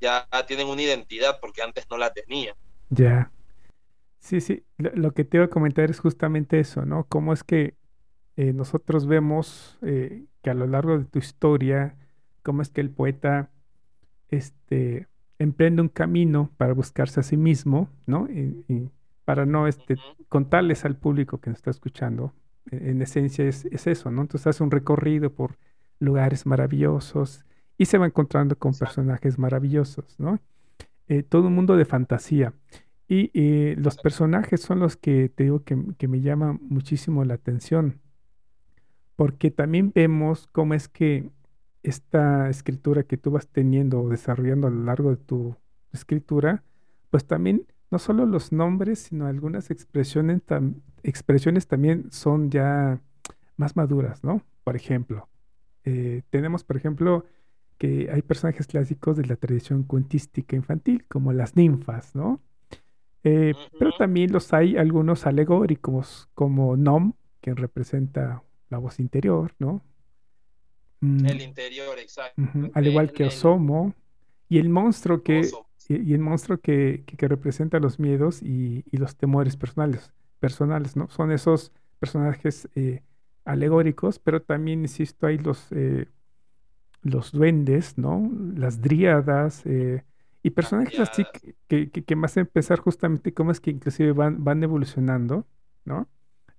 [0.00, 2.54] ya tienen una identidad porque antes no la tenían.
[2.90, 3.32] Ya.
[4.20, 4.64] Sí, sí.
[4.78, 7.06] Lo, lo que te iba a comentar es justamente eso, ¿no?
[7.08, 7.76] Cómo es que
[8.36, 11.96] eh, nosotros vemos eh, que a lo largo de tu historia,
[12.42, 13.50] cómo es que el poeta
[14.36, 18.28] este, emprende un camino para buscarse a sí mismo, ¿no?
[18.30, 18.90] Y, y
[19.24, 22.34] para no este, contarles al público que nos está escuchando,
[22.70, 24.22] e- en esencia es, es eso, ¿no?
[24.22, 25.58] Entonces hace un recorrido por
[26.00, 27.44] lugares maravillosos
[27.78, 30.40] y se va encontrando con personajes maravillosos, ¿no?
[31.08, 32.54] Eh, todo un mundo de fantasía.
[33.08, 37.34] Y eh, los personajes son los que te digo que, que me llaman muchísimo la
[37.34, 38.00] atención,
[39.16, 41.30] porque también vemos cómo es que
[41.84, 45.56] esta escritura que tú vas teniendo o desarrollando a lo largo de tu
[45.92, 46.64] escritura,
[47.10, 53.00] pues también no solo los nombres, sino algunas expresiones, tam- expresiones también son ya
[53.56, 54.42] más maduras, ¿no?
[54.64, 55.28] Por ejemplo,
[55.84, 57.26] eh, tenemos, por ejemplo,
[57.78, 62.42] que hay personajes clásicos de la tradición cuentística infantil, como las ninfas, ¿no?
[63.24, 69.82] Eh, pero también los hay algunos alegóricos, como Nom, que representa la voz interior, ¿no?
[71.04, 72.40] Mm, El interior, exacto.
[72.74, 73.94] Al igual que el Osomo,
[74.48, 75.66] y el monstruo que, oso.
[75.88, 80.12] y, y el monstruo que, que- que representa los miedos y, y los temores personales,
[80.40, 81.08] personales, ¿no?
[81.10, 83.02] Son esos personajes eh,
[83.44, 86.08] alegóricos, pero también, insisto, hay los, eh,
[87.02, 88.30] los duendes, ¿no?
[88.56, 90.04] Las dríadas, eh,
[90.42, 91.26] y personajes así
[91.68, 95.46] que, que- que me hacen pensar justamente cómo es que inclusive van, van evolucionando,
[95.84, 96.08] ¿no?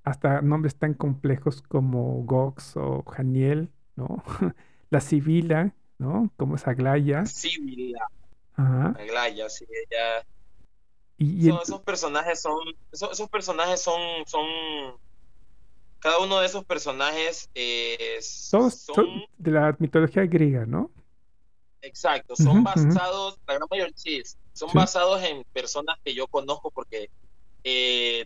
[0.03, 4.23] Hasta nombres tan complejos como Gox o Janiel, ¿no?
[4.89, 6.31] La Sibila, ¿no?
[6.37, 7.25] Como es Aglaya.
[7.25, 8.07] Sibila,
[8.55, 8.95] Ajá.
[8.97, 10.25] Aglaya, sí, ella
[11.17, 12.59] Y, esos personajes son,
[12.91, 14.45] esos, esos personajes son, son,
[15.99, 20.91] cada uno de esos personajes eh, son, son de la mitología griega, ¿no?
[21.81, 24.21] exacto, son basados, la gran mayoría, sí,
[24.53, 24.75] son Sí.
[24.75, 27.09] basados en personas que yo conozco porque
[27.63, 28.25] eh,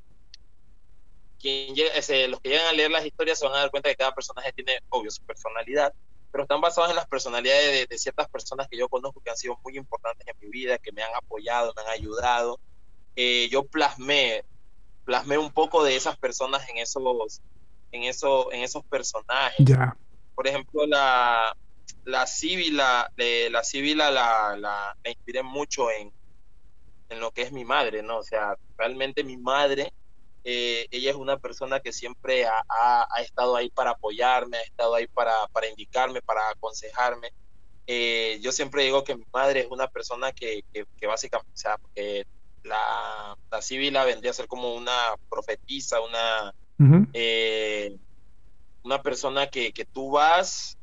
[1.39, 3.95] quien ese, los que llegan a leer las historias se van a dar cuenta que
[3.95, 5.93] cada personaje tiene, obvio, su personalidad,
[6.32, 9.38] pero están basados en las personalidades de, de ciertas personas que yo conozco que han
[9.38, 12.60] sido muy importantes en mi vida, que me han apoyado, me han ayudado.
[13.15, 14.43] Eh, yo plasmé,
[15.06, 17.41] plasmé un poco de esas personas en esos,
[17.91, 19.65] en eso, en esos personajes.
[19.65, 19.97] Ya.
[20.36, 21.56] Por ejemplo, la,
[22.06, 26.13] la Sibila, la Sibila la, la, la inspiré mucho en,
[27.10, 28.19] en lo que es mi madre, ¿no?
[28.19, 29.91] O sea, realmente mi madre,
[30.51, 34.62] eh, ella es una persona que siempre ha, ha- ha estado ahí para apoyarme, ha
[34.62, 37.29] estado ahí para, para indicarme, para aconsejarme.
[37.88, 41.57] Eh, yo siempre digo que mi madre es una persona que, que, que básicamente, o
[41.57, 41.77] sea,
[42.63, 47.07] la, la Sibila vendría a ser como una profetisa, una, Ujú.
[47.13, 47.95] eh,
[48.83, 50.75] una persona que, que tú vas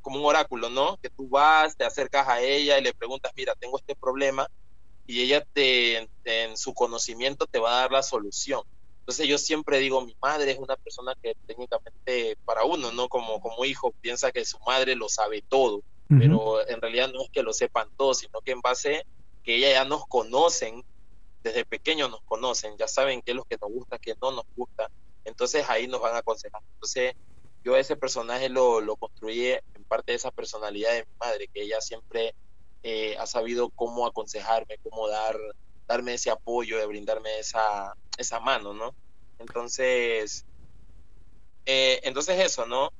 [0.00, 0.96] como un oráculo, ¿no?
[1.02, 4.46] Que tú vas, te acercas a ella y le preguntas, mira, tengo este problema,
[5.06, 8.62] y ella te- en su conocimiento te va a dar la solución.
[9.02, 13.08] Entonces yo siempre digo, mi madre es una persona que técnicamente para uno, ¿no?
[13.08, 17.28] Como, como hijo, piensa que su madre lo sabe todo, pero en realidad no es
[17.32, 19.02] que lo sepan todos, sino que en base
[19.42, 20.84] que ella ya nos conocen,
[21.42, 24.44] desde pequeños nos conocen, ya saben qué es lo que nos gusta, qué no nos
[24.54, 24.88] gusta,
[25.24, 26.60] entonces ahí nos van a aconsejar.
[26.74, 27.14] Entonces
[27.64, 31.62] yo ese personaje lo, lo construí en parte de esa personalidad de mi madre, que
[31.62, 32.34] ella siempre
[32.82, 35.36] eh, ha sabido cómo aconsejarme, cómo dar,
[35.86, 38.94] darme ese apoyo, de brindarme esa, esa mano, ¿no?
[39.38, 40.44] Entonces,
[41.66, 42.92] eh, entonces eso, ¿no?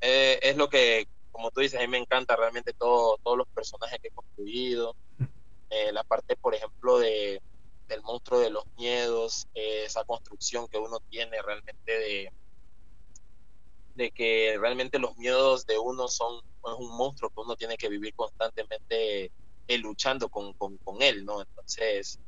[0.00, 3.48] Eh, es lo que, como tú dices, a mí me encanta realmente todo, todos los
[3.48, 4.94] personajes que he construido.
[5.70, 7.42] Eh, la parte, por ejemplo, de,
[7.88, 12.32] del monstruo de los miedos, eh, esa construcción que uno tiene realmente de,
[13.94, 17.88] de que realmente los miedos de uno son es un monstruo que uno tiene que
[17.88, 19.30] vivir constantemente
[19.68, 21.40] eh, luchando con, con, con él, ¿no?
[21.40, 22.20] Entonces,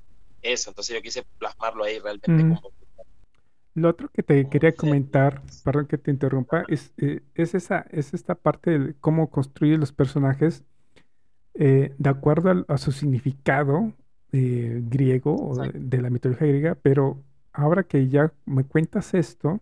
[0.43, 2.55] eso, entonces yo quise plasmarlo ahí realmente Ujú.
[2.55, 2.73] como
[3.75, 7.87] Lo otro que te como quería comentar, perdón que te interrumpa, es, eh, es esa,
[7.91, 10.65] es esta parte de cómo construye los personajes
[11.55, 13.93] eh, de acuerdo a, su significado
[14.33, 15.87] eh, griego o de, Exacto.
[15.89, 17.23] de la mitología griega, pero
[17.53, 19.61] ahora que ya me cuentas esto,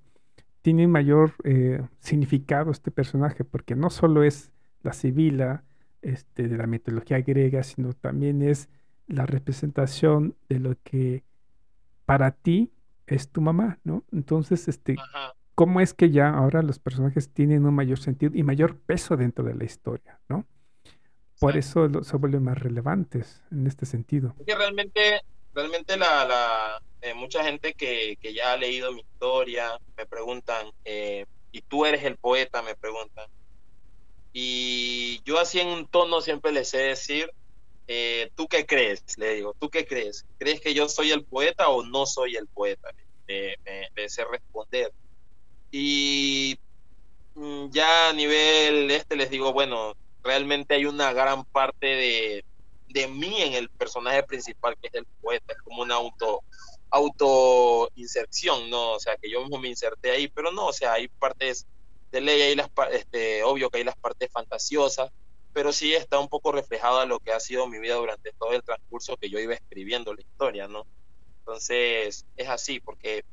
[0.66, 4.50] tiene mayor eh, significado este personaje, porque no solo es
[4.82, 5.62] la Sibila
[6.06, 8.68] este, de la mitología griega, sino también es
[9.08, 11.24] la representación de lo que
[12.04, 12.72] para ti
[13.06, 14.04] es tu mamá, ¿no?
[14.12, 15.34] Entonces, este, Ajá.
[15.54, 19.44] ¿cómo es que ya ahora los personajes tienen un mayor sentido y mayor peso dentro
[19.44, 20.46] de la historia, ¿no?
[21.40, 24.34] Por eso lo- se vuelven más relevantes en este sentido.
[24.40, 25.20] Es que realmente,
[25.54, 30.66] realmente la, la, eh, mucha gente que, que, ya ha leído mi historia me preguntan,
[30.84, 32.62] eh, ¿y tú eres el poeta?
[32.62, 33.26] Me preguntan.
[34.38, 37.32] Y yo así en un tono siempre les sé decir,
[37.88, 39.02] eh, ¿tú qué crees?
[39.16, 40.26] Le digo, ¿tú qué crees?
[40.36, 42.90] ¿Crees que yo soy el poeta o no soy el poeta?
[43.26, 43.56] Me,
[43.96, 44.92] me, sé responder.
[45.70, 46.58] Y
[47.34, 52.44] mm, ya a nivel este les digo, bueno, realmente hay una gran parte de,
[52.88, 56.42] de mí en el personaje principal, que es el poeta, es como una auto
[56.90, 58.92] auto inserción, ¿no?
[58.92, 61.66] O sea, que yo mismo me inserté ahí, pero no, o sea, hay partes
[62.16, 65.10] de ley, hay las, este, obvio que hay las partes fantasiosas,
[65.52, 68.52] pero sí está un poco reflejado a lo que ha sido mi vida durante todo
[68.52, 70.86] el transcurso que yo iba escribiendo la historia, ¿no?
[71.40, 73.24] Entonces, es así, porque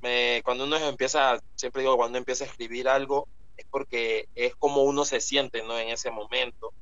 [0.00, 4.82] me, cuando uno empieza, siempre digo, cuando empieza a escribir algo, es porque es como
[4.82, 5.78] uno se siente, ¿no?
[5.78, 6.72] En ese momento.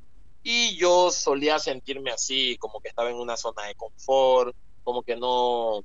[0.42, 5.16] Y yo solía sentirme así, como que estaba en una zona de confort, como que
[5.16, 5.84] no,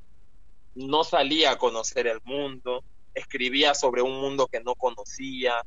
[0.75, 2.83] no salía a conocer el mundo,
[3.17, 5.62] escribía sobre un mundo que no conocía,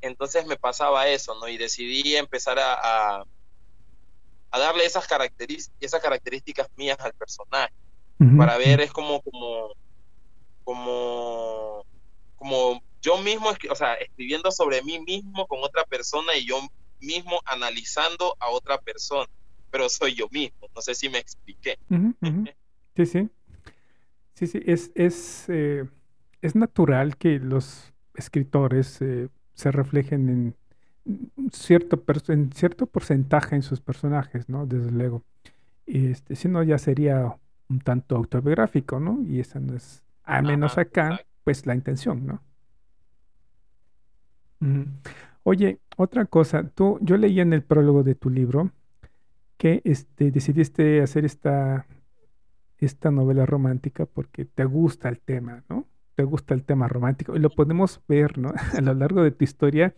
[0.00, 1.48] entonces me pasaba eso, ¿no?
[1.48, 3.24] Y decidí empezar a,
[4.50, 7.72] a, darle esas, características, esas características mías al personaje,
[8.38, 9.74] para ver, es como, como,
[10.62, 11.84] como,
[12.36, 16.58] como yo mismo, o sea, escribiendo sobre mí mismo con otra persona y yo
[17.00, 19.28] mismo analizando a otra persona,
[19.70, 21.78] pero soy yo mismo, no sé si me expliqué.
[22.96, 23.28] Sí, sí.
[24.34, 25.84] Sí, sí, es, es, eh,
[26.44, 30.54] es natural que los escritores eh, se reflejen en
[31.50, 34.66] cierto, en cierto porcentaje en sus personajes, ¿no?
[34.66, 35.22] Desde luego.
[35.86, 37.34] Este, si no, ya sería
[37.70, 39.22] un tanto autobiográfico, ¿no?
[39.22, 42.42] Y esa no es, a menos acá, pues la intención, ¿no?
[45.44, 48.70] Oye, otra cosa, tú, yo leí en el prólogo de tu libro
[49.56, 51.86] que este, decidiste hacer esta,
[52.76, 55.86] esta novela romántica porque te gusta el tema, ¿no?
[56.14, 57.36] Te gusta el tema romántico.
[57.36, 58.52] Y lo podemos ver, ¿no?
[58.76, 59.94] A lo largo de tu historia,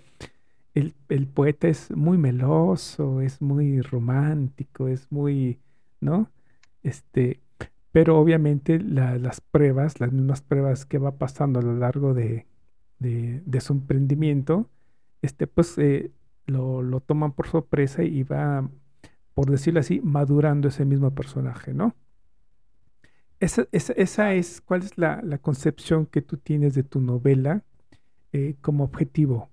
[0.74, 5.58] el, poeta es muy meloso, es muy romántico, es muy,
[6.00, 6.30] ¿no?
[6.82, 7.40] Este,
[7.92, 12.46] pero obviamente las pruebas, las mismas pruebas que va pasando a lo largo de,
[13.60, 14.68] su emprendimiento,
[15.22, 16.12] este, pues eh,
[16.44, 18.68] lo, lo toman por sorpresa y va,
[19.34, 21.94] por decirlo así, madurando ese mismo personaje, ¿no?
[23.46, 27.62] Esa, esa, es, ¿cuál es la, concepción que tú tienes de tu novela
[28.32, 29.50] eh, como objetivo?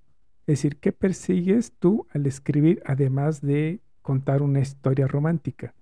[0.47, 5.75] Es decir, ¿qué persigues tú al escribir además de contar una historia romántica?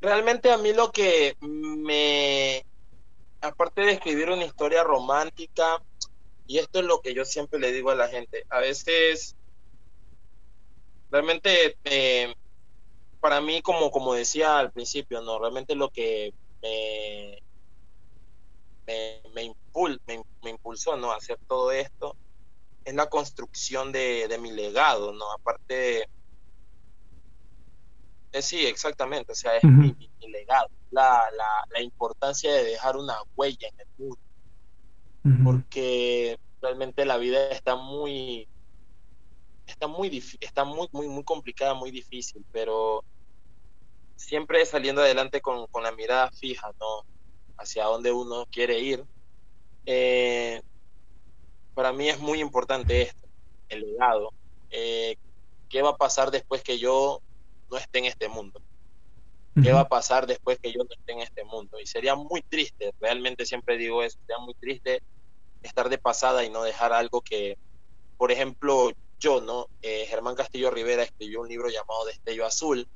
[0.00, 2.64] Realmente a mí lo que me,
[3.42, 5.82] aparte de escribir una historia romántica,
[6.46, 9.36] y esto es lo que yo siempre le digo a la gente, a veces
[11.10, 12.34] realmente eh,
[13.26, 17.42] para mí, como, como decía al principio, no, realmente lo que me,
[19.34, 21.10] me, impulsó ¿no?
[21.10, 22.14] a hacer todo esto
[22.84, 25.24] es la construcción de, mi legado, ¿no?
[25.32, 26.08] Aparte,
[28.30, 31.20] eh, sí, exactamente, o sea, es mi, legado, la,
[31.72, 38.46] la, importancia de dejar una huella en el mundo, porque realmente la vida está muy,
[39.66, 43.02] está muy, está muy, muy, muy complicada, muy difícil, pero
[44.16, 47.04] siempre saliendo adelante con, la mirada fija, ¿no?
[47.58, 49.04] Hacia dónde uno quiere ir.
[49.84, 50.60] Eh,
[51.74, 53.28] para mí es muy importante esto,
[53.68, 54.32] el legado.
[54.70, 55.16] Eh,
[55.68, 57.20] ¿Qué va a pasar después que yo
[57.70, 58.60] no esté en este mundo?
[59.62, 61.80] ¿Qué va a pasar después que yo no esté en este mundo?
[61.80, 65.02] Y sería muy triste, realmente siempre digo eso, sería muy triste
[65.62, 67.56] estar de pasada y no dejar algo que,
[68.18, 69.68] por ejemplo, yo, ¿no?
[69.80, 72.86] Eh, Germán Castillo Rivera escribió un libro llamado Destello Azul,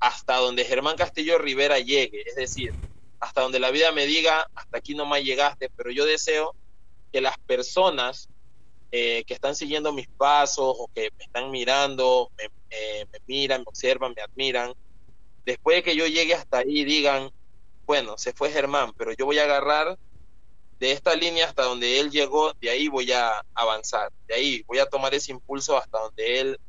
[0.00, 2.74] hasta donde Germán Castillo Rivera llegue, es decir,
[3.20, 6.54] hasta donde la vida me diga, hasta aquí no me llegaste, pero yo deseo
[7.12, 8.28] que las personas
[8.92, 13.62] eh, que están siguiendo mis pasos o que me están mirando, me, eh, me, miran,
[13.62, 14.74] me observan, me admiran,
[15.44, 17.30] después de que yo llegue hasta ahí digan,
[17.86, 19.98] bueno, se fue Germán, pero yo voy a agarrar
[20.78, 24.78] de esta línea hasta donde él llegó, de ahí voy a avanzar, de ahí voy
[24.78, 26.60] a tomar ese impulso hasta donde él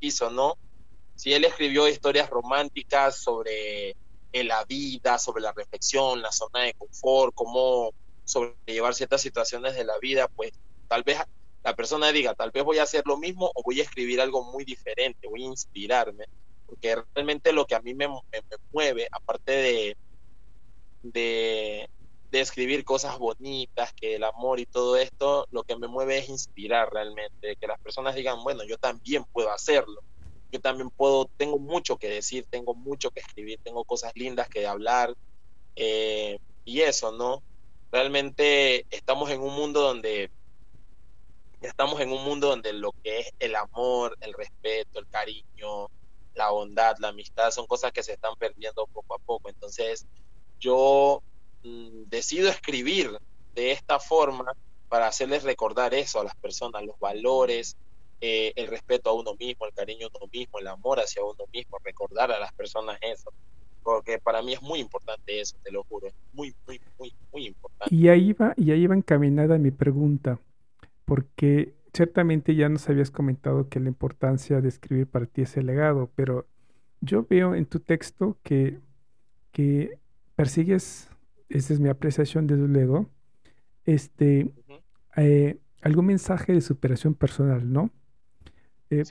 [0.00, 0.56] hizo, ¿no?
[1.22, 3.94] Si él escribió historias románticas sobre
[4.32, 7.92] la vida, sobre la reflexión, la zona de confort, cómo
[8.24, 10.50] sobrellevar ciertas situaciones de la vida, pues
[10.88, 11.20] tal vez
[11.62, 14.50] la persona diga, tal vez voy a hacer lo mismo o voy a escribir algo
[14.50, 16.24] muy diferente, voy a inspirarme,
[16.66, 18.08] porque realmente lo que a mí me,
[18.72, 19.94] mueve, aparte
[21.12, 21.88] de,
[22.32, 26.92] escribir cosas bonitas, que el amor y todo esto, lo que me mueve es inspirar
[26.92, 30.00] realmente, que las personas digan, bueno, yo también puedo hacerlo
[30.52, 34.66] yo también puedo, tengo mucho que decir, tengo mucho que escribir, tengo cosas lindas que
[34.66, 35.14] hablar.
[35.74, 37.42] Eh, y eso, ¿no?
[37.90, 40.30] Realmente estamos en un mundo donde
[41.62, 45.88] estamos en un mundo donde lo que es el amor, el respeto, el cariño,
[46.34, 49.48] la bondad, la amistad, son cosas que se están perdiendo poco a poco.
[49.48, 50.06] Entonces,
[50.60, 51.22] yo
[51.62, 53.16] mm, decido escribir
[53.54, 54.52] de esta forma
[54.88, 57.76] para hacerles recordar eso a las personas, los valores,
[58.24, 61.44] eh, el respeto a uno mismo, el cariño a uno mismo, el amor hacia uno
[61.52, 63.32] mismo, recordar a las personas eso.
[63.82, 67.46] Porque para mí es muy importante eso, te lo juro, es muy, muy, muy, muy
[67.48, 67.92] importante.
[67.92, 70.38] Y ahí va, y ahí va encaminada mi pregunta,
[71.04, 75.66] porque ciertamente ya nos habías comentado que la importancia de escribir para ti es el
[75.66, 76.46] legado, pero
[77.00, 78.78] yo veo en tu texto que,
[79.50, 79.98] que
[80.36, 81.10] persigues,
[81.48, 83.10] esa es mi apreciación desde luego,
[83.84, 84.48] este,
[85.16, 87.90] eh, algún mensaje de superación personal, ¿no?
[89.00, 89.04] Eh,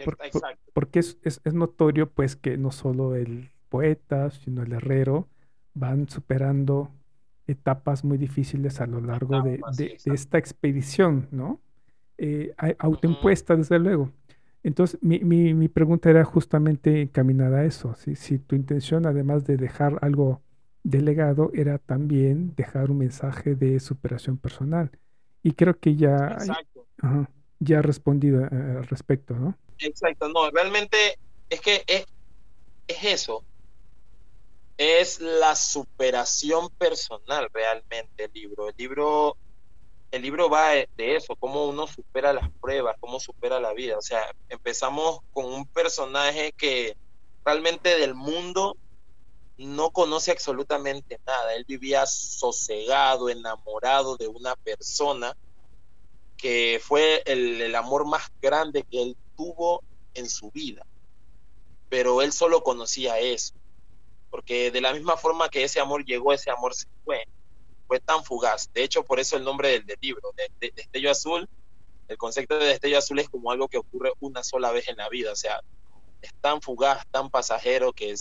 [0.74, 5.28] porque es, es, notorio pues que no solo el poeta, sino el herrero
[5.74, 6.92] van superando
[7.48, 11.60] etapas muy difíciles a lo largo de, de, esta expedición, ¿no?
[12.18, 14.12] Eh, autoimpuesta, desde luego.
[14.64, 17.96] Entonces, mi, mi, mi, pregunta era justamente encaminada a eso.
[17.96, 20.42] Si, si tu intención, además de dejar algo
[20.84, 24.92] delegado, era también dejar un mensaje de superación personal.
[25.42, 26.38] Y creo que ya,
[27.60, 29.58] ya ha respondido eh, al respecto, ¿no?
[29.82, 31.18] Exacto, no, realmente
[31.50, 32.06] es que es,
[32.88, 33.44] es eso.
[34.78, 38.70] Es la superación personal realmente el libro.
[38.70, 39.38] El libro,
[40.12, 43.98] el libro va de eso, cómo uno supera las pruebas, cómo supera la vida.
[43.98, 46.96] O sea, empezamos con un personaje que
[47.44, 48.78] realmente del mundo
[49.58, 51.56] no conoce absolutamente nada.
[51.56, 55.36] Él vivía sosegado, enamorado de una persona
[56.38, 59.84] que fue el, el, amor más grande que él tuvo
[60.14, 60.86] en su vida.
[61.90, 63.56] Pero él solo conocía eso.
[64.30, 67.26] Porque de la misma forma que ese amor llegó, ese amor se fue.
[67.88, 68.72] Fue tan fugaz.
[68.72, 71.50] De hecho, por eso el nombre del, libro, de, Destello Azul,
[72.08, 75.10] el concepto de Destello Azul es como algo que ocurre una sola vez en la
[75.10, 75.32] vida.
[75.32, 75.60] O sea,
[76.22, 78.14] es tan fugaz, tan pasajero que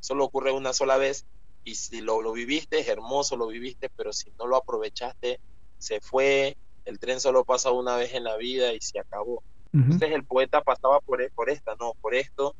[0.00, 1.26] solo ocurre una sola vez
[1.64, 5.38] y si lo, lo, viviste es hermoso, lo viviste, pero si no lo aprovechaste,
[5.78, 9.42] se fue, el tren solo pasa una vez en la vida y se acabó.
[9.84, 12.54] Entonces el poeta pasaba por, e, por esta, no, por esto,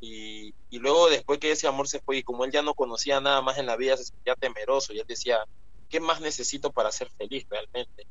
[0.00, 3.20] y, y, luego después que ese amor se fue y como él ya no conocía
[3.20, 5.38] nada más en la vida, se sentía temeroso y él decía,
[5.88, 8.06] ¿qué más necesito para ser feliz realmente?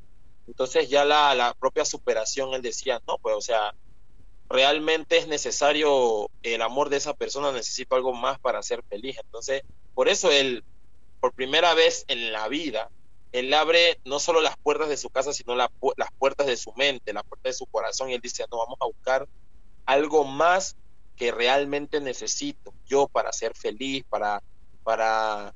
[0.47, 3.73] Entonces ya la, la propia superación, él decía, no, pues o sea,
[4.49, 9.17] realmente es necesario el amor de esa persona, necesito algo más para ser feliz.
[9.23, 9.63] Entonces,
[9.93, 10.63] por eso él,
[11.19, 12.89] por primera vez en la vida,
[13.33, 15.69] él abre no solo las puertas de su casa, sino las
[16.19, 18.85] puertas de su mente, las puertas de su corazón, y él dice, no, vamos a
[18.85, 19.27] buscar
[19.85, 20.75] algo más
[21.15, 24.41] que realmente necesito yo para ser feliz, para,
[24.83, 25.53] para,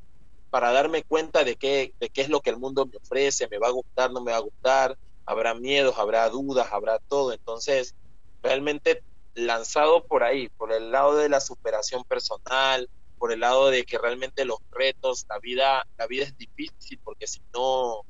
[0.50, 3.60] para darme cuenta de qué, de qué es lo que el mundo me ofrece, me
[3.60, 4.98] va a gustar, no me va a gustar,
[5.28, 7.32] habrá miedos, habrá dudas, habrá todo.
[7.32, 7.94] Entonces,
[8.42, 9.04] realmente
[9.36, 13.97] lanzado por ahí, por el lado de la superación personal, por el lado de que
[13.97, 18.01] realmente los retos, la vida, la vida es difícil, porque si no,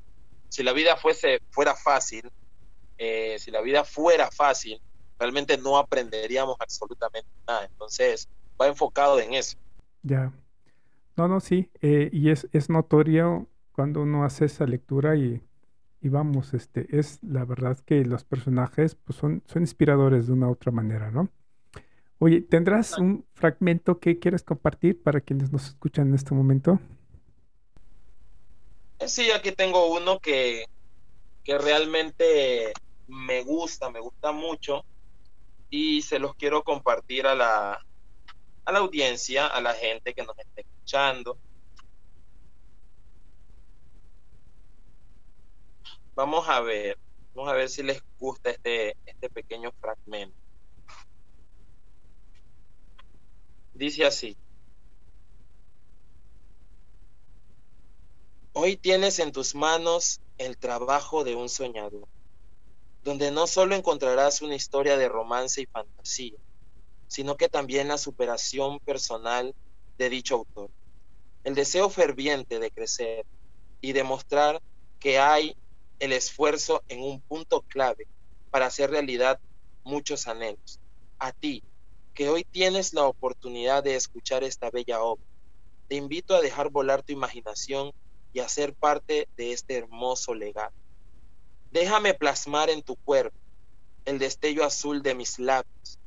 [0.48, 2.30] si la vida fuese, fuera fácil,
[2.98, 4.80] eh, si la vida fuera fácil,
[5.18, 7.64] realmente no aprenderíamos absolutamente nada.
[7.64, 8.28] Entonces,
[8.60, 9.56] va enfocado en eso.
[10.02, 10.32] Ya.
[11.16, 11.70] No, no, sí.
[11.80, 15.42] Eh, y es, es notorio cuando uno hace esa lectura y,
[16.00, 20.48] y, vamos, este, es la verdad que los personajes pues, son, son inspiradores de una
[20.48, 21.28] u otra manera, ¿no?
[22.20, 26.80] Oye, ¿tendrás un fragmento que quieres compartir para quienes nos escuchan en este momento?
[29.06, 30.64] Sí, aquí tengo uno que,
[31.44, 32.72] que realmente
[33.06, 34.84] me gusta, me gusta mucho
[35.70, 37.80] y se los quiero compartir a la,
[38.64, 41.38] a la audiencia, a la gente que nos está escuchando.
[46.16, 46.98] Vamos a ver,
[47.32, 50.47] vamos a ver si les gusta este, este pequeño fragmento.
[53.78, 54.36] Dice así.
[58.52, 62.08] Hoy tienes en tus manos el trabajo de un soñador,
[63.04, 66.36] donde no solo encontrarás una historia de romance y fantasía,
[67.06, 69.54] sino que también la superación personal
[69.96, 70.70] de dicho autor,
[71.44, 73.24] el deseo ferviente de crecer
[73.80, 74.58] y demostrar
[75.00, 75.54] que hay
[76.00, 78.06] el esfuerzo en un punto clave
[78.50, 79.38] para hacer realidad
[79.84, 80.80] muchos anhelos.
[81.20, 81.62] A ti,
[82.18, 85.22] que hoy tienes la oportunidad de escuchar esta bella obra.
[85.86, 87.92] Te invito a dejar volar tu imaginación
[88.32, 90.72] y a ser parte de este hermoso legado.
[91.70, 93.38] Déjame plasmar en tu cuerpo
[94.04, 96.00] el destello azul de mis labios,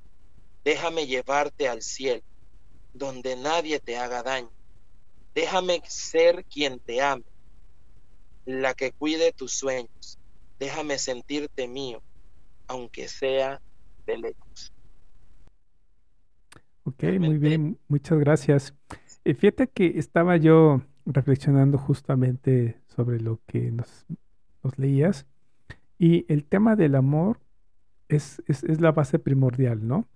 [0.66, 2.24] Déjame llevarte al cielo,
[2.94, 4.52] donde nadie te haga daño.
[5.34, 7.24] Déjame ser quien te ame,
[8.46, 10.20] la que cuide tus sueños.
[10.60, 12.04] Déjame sentirte mío,
[12.68, 13.62] aunque sea
[14.06, 14.51] de lejos.
[16.84, 18.74] Ok, muy bien, muchas gracias.
[19.24, 24.06] Eh, fíjate que estaba yo reflexionando justamente sobre lo que nos,
[24.64, 25.28] nos leías
[26.00, 27.40] y el tema del amor
[28.10, 30.08] es, es, es, la base primordial, ¿no?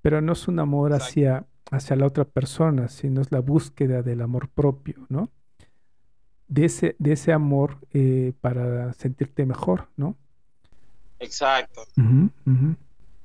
[0.00, 4.22] Pero no es un amor hacia, hacia la otra persona, sino es la búsqueda del
[4.22, 5.30] amor propio, ¿no?
[6.48, 10.16] De ese, de ese amor eh, para sentirte mejor, ¿no?
[11.18, 11.84] Exacto.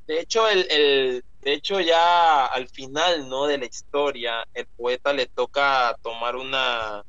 [0.08, 3.46] De hecho, el, el, de hecho, ya al final ¿no?
[3.46, 7.04] de la historia, el poeta le toca tomar una,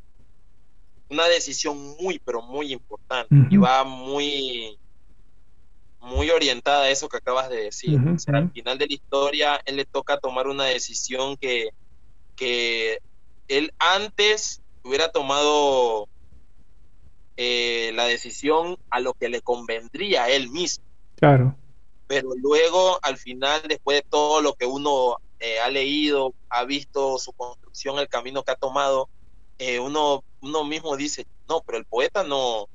[1.09, 3.35] una decisión muy, pero muy importante.
[3.51, 4.79] Y va muy,
[6.01, 7.99] muy orientada a eso que acabas de decir.
[7.99, 11.71] o sea, al final de la historia, él le toca tomar una decisión que,
[12.37, 13.01] que
[13.49, 16.09] él antes hubiera tomado
[17.37, 20.85] eh, la decisión a lo que le convendría a él mismo.
[21.17, 21.57] Claro.
[22.11, 27.19] Pero luego, al final, después de todo lo que uno eh, ha leído, ha visto
[27.19, 29.09] su construcción, el camino que ha tomado,
[29.61, 32.69] eh, uno, uno mismo dice, no, pero el poeta no,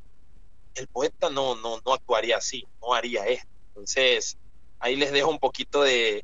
[0.75, 3.49] el poeta no, no, no actuaría así, no haría esto.
[3.67, 4.37] Entonces,
[4.79, 6.23] ahí les dejo un poquito de,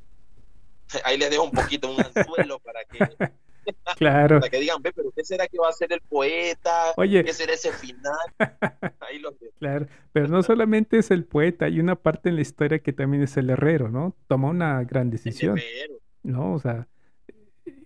[1.04, 2.98] ahí les dejo un poquito un anzuelo para que
[3.98, 4.40] claro.
[4.40, 6.94] para que digan, ve, pero ¿qué será que va a ser el poeta?
[6.98, 7.24] Oye.
[7.24, 8.14] ¿Qué será ese final?
[9.00, 12.80] Ahí lo Claro, pero no solamente es el poeta, hay una parte en la historia
[12.80, 14.16] que también es el herrero, ¿no?
[14.28, 15.58] Toma una gran decisión.
[15.58, 16.00] El herrero.
[16.24, 16.54] ¿No?
[16.54, 16.88] O sea,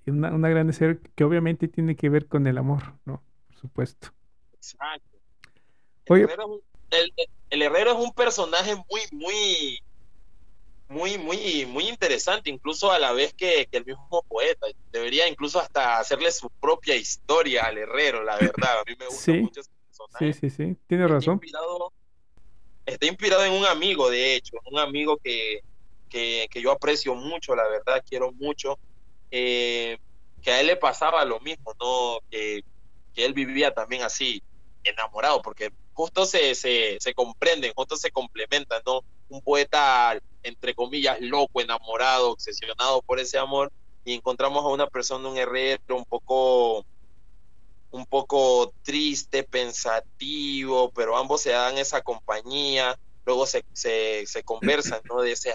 [0.07, 3.23] una, una gran decisión que obviamente tiene que ver con el amor, ¿no?
[3.47, 4.09] Por supuesto.
[4.53, 5.17] Exacto.
[6.05, 6.61] El, herrero, es un,
[6.91, 7.13] el,
[7.49, 9.79] el herrero es un personaje muy, muy,
[10.87, 14.67] muy, muy, muy interesante, incluso a la vez que, que, el mismo poeta.
[14.91, 18.79] Debería incluso hasta hacerle su propia historia al herrero, la verdad.
[18.79, 20.33] A mí me gusta sí, mucho ese personaje.
[20.33, 21.35] Sí, sí, sí, tiene razón.
[21.35, 21.93] Está inspirado,
[22.85, 25.61] está inspirado en un amigo, de hecho, un amigo que,
[26.09, 28.77] que, que yo aprecio mucho, la verdad, quiero mucho.
[29.31, 29.97] Eh,
[30.41, 32.19] que a él le pasaba lo mismo, ¿no?
[32.29, 32.63] Que,
[33.15, 34.43] que él vivía también así,
[34.83, 39.01] enamorado, porque justo se, se, se comprenden, justo se complementan, ¿no?
[39.29, 43.71] Un poeta, entre comillas, loco, enamorado, obsesionado por ese amor,
[44.03, 46.85] y encontramos a una persona, un herrero, un poco,
[47.91, 55.21] un poco triste, pensativo, pero ambos se dan esa compañía, luego se, se, conversan, ¿no?
[55.21, 55.53] De, esos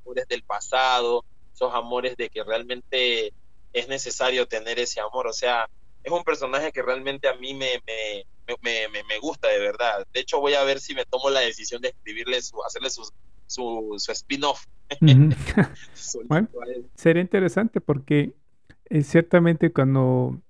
[0.00, 1.24] amores del pasado,
[1.54, 3.34] esos amores de que realmente
[3.74, 5.68] es necesario tener ese amor, o sea,
[6.02, 8.24] es un personaje que realmente a mí me, me,
[8.88, 10.06] me, me, gusta de verdad.
[10.12, 13.08] De hecho, voy a ver si me tomo la decisión de escribirle, su, hacerle su,
[13.52, 14.66] su, su spin-off.
[15.00, 16.26] Uh -huh.
[16.28, 16.48] bueno,
[16.94, 18.34] sería interesante porque
[18.90, 20.40] eh, ciertamente cuando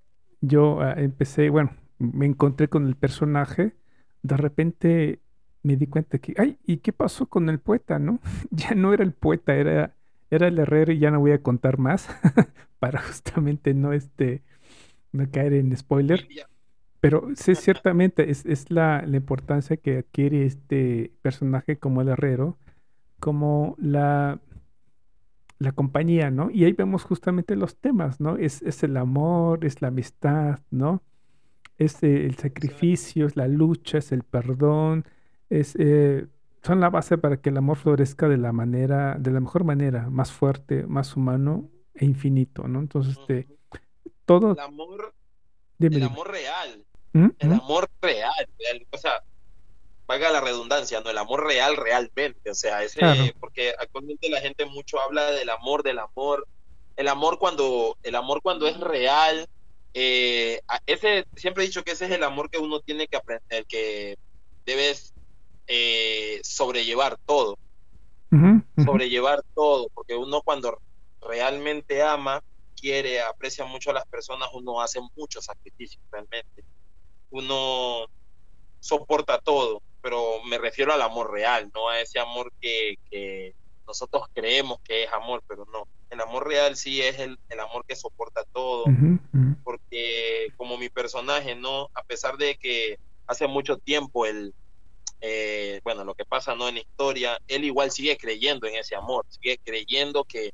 [0.41, 3.75] yo uh, empecé, bueno, me encontré con el personaje,
[4.23, 5.21] de repente
[5.63, 8.21] me di cuenta que, ay, ¿y qué pasó con el poeta, no?
[8.51, 9.95] ya no era el poeta, era,
[10.31, 12.09] era el herrero y ya no voy a contar más
[12.81, 14.43] para justamente no, este,
[15.13, 16.27] no caer en spoiler.
[17.01, 22.59] Pero sí, ciertamente es, es la, la, importancia que adquiere este personaje como el herrero,
[23.23, 24.41] como la,
[25.61, 26.51] la compañía, ¿no?
[26.51, 28.37] Y ahí vemos justamente los temas, ¿no?
[28.37, 31.05] Es, es el amor, es la amistad, ¿no?
[31.79, 35.05] Es el sacrificio, es la lucha, es el perdón,
[35.51, 36.27] es, eh,
[36.65, 40.11] son la base para que el amor florezca de la manera, de la mejor manera,
[40.11, 42.81] más fuerte, más humano e infinito, ¿no?
[42.81, 43.47] Entonces, este,
[44.25, 44.55] todo...
[44.55, 45.15] El amor,
[45.79, 47.29] dime, el amor real, ¿Mm?
[47.39, 49.13] el amor real, real, o sea,
[50.13, 51.11] valga la redundancia, ¿no?
[51.11, 53.25] El amor real realmente, o sea, ese, claro.
[53.41, 56.47] porque actualmente la gente mucho habla del amor, del amor,
[56.97, 59.49] el amor cuando, el amor cuando es real,
[59.95, 63.65] eh, ese, siempre he dicho que ese es el amor que uno tiene que aprender,
[63.67, 64.19] que
[64.67, 65.15] debes
[65.67, 68.85] eh, sobrellevar todo, uh -huh, uh -huh.
[68.85, 70.79] sobrellevar todo, porque uno cuando
[71.23, 72.43] realmente ama,
[72.77, 76.65] quiere, aprecia mucho a las personas, uno hace muchos sacrificios realmente,
[77.31, 78.05] uno
[78.81, 83.55] soporta todo, pero me refiero al amor real, no a ese amor que, que
[83.87, 85.87] nosotros creemos que es amor, pero no.
[86.11, 90.77] El amor real sí es el, el amor que soporta todo, uh -huh, porque como
[90.77, 91.89] mi personaje, ¿no?
[91.95, 94.53] A pesar de que hace mucho tiempo el,
[95.21, 99.25] eh, bueno, lo que pasa no en historia, él igual sigue creyendo en ese amor,
[99.29, 100.53] sigue creyendo que,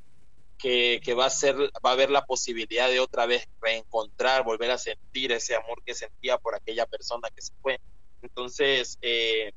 [0.59, 4.71] que, que, va a ser, va a haber la posibilidad de otra vez reencontrar, volver
[4.71, 7.81] a sentir ese amor que sentía por aquella persona que se fue.
[8.23, 9.53] Entonces, eh,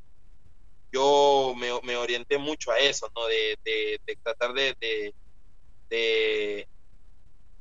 [0.91, 3.25] yo me, me, orienté mucho a eso, ¿no?
[3.27, 5.13] De, de, de tratar de,
[5.89, 6.67] de,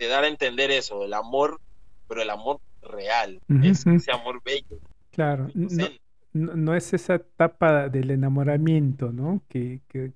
[0.08, 1.60] dar a entender eso, el amor,
[2.08, 4.80] pero el amor real, es ese amor bello.
[5.12, 5.48] Claro,
[6.32, 9.42] no, es esa etapa del enamoramiento, ¿no?
[9.48, 10.12] Que, que,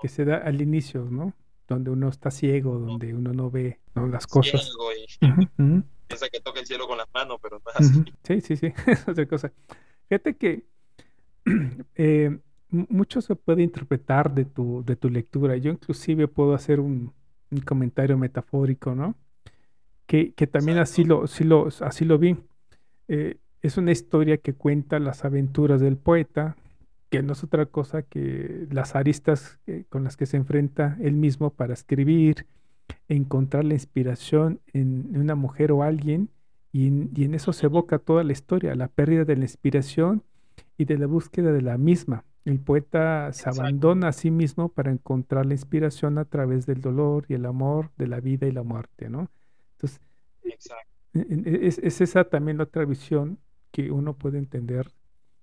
[0.00, 1.34] que, se da al inicio, ¿no?
[1.66, 4.64] Donde uno está ciego, donde uno no ve las cosas.
[4.64, 8.04] Ciego y piensa que toca el cielo con las manos, pero no es así.
[8.24, 9.52] Sí, sí, sí, es otra cosa.
[10.08, 10.64] Fíjate que
[11.94, 12.38] eh,
[12.70, 15.56] mucho se puede interpretar de tu, de tu lectura.
[15.56, 17.12] Yo inclusive puedo hacer un,
[17.50, 19.14] un comentario metafórico, ¿no?
[20.06, 22.36] Que, que también así lo, así lo, así lo vi.
[23.08, 26.56] Eh, es una historia que cuenta las aventuras del poeta,
[27.10, 31.50] que no es otra cosa que las aristas con las que se enfrenta él mismo
[31.50, 32.46] para escribir,
[33.08, 36.30] encontrar la inspiración en una mujer o alguien,
[36.72, 40.22] y en, eso se evoca toda la historia, la pérdida de la inspiración
[40.76, 42.24] y de la búsqueda de la misma.
[42.44, 47.26] El poeta se abandona a sí mismo para encontrar la inspiración a través del dolor
[47.28, 49.30] y el amor, de la vida y la muerte, ¿no?
[49.76, 50.00] Entonces,
[51.12, 53.38] es, es, esa también otra visión
[53.70, 54.90] que uno puede entender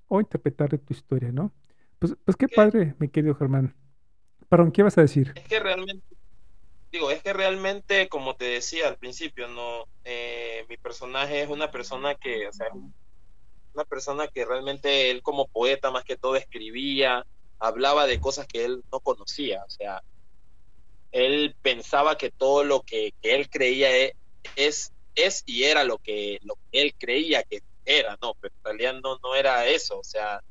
[0.07, 1.51] o interpretar de tu historia, ¿no?
[1.99, 3.76] Pues, pues qué padre, mi querido Germán.
[4.49, 5.34] Perdón, ¿qué vas a decir?
[5.36, 6.14] Es que realmente,
[6.96, 11.70] digo, es que realmente, como te decía al principio, no, eh, mi personaje es una
[11.70, 12.68] persona que, o sea,
[13.74, 17.26] una persona que realmente él como poeta más que todo escribía,
[17.60, 20.02] hablaba de cosas que él no conocía, o sea,
[21.12, 24.16] él pensaba que todo lo que, él creía e,
[24.56, 26.39] es, es, y era lo que,
[26.72, 30.41] él creía que era, no, pero en realidad no, no era eso, o sea,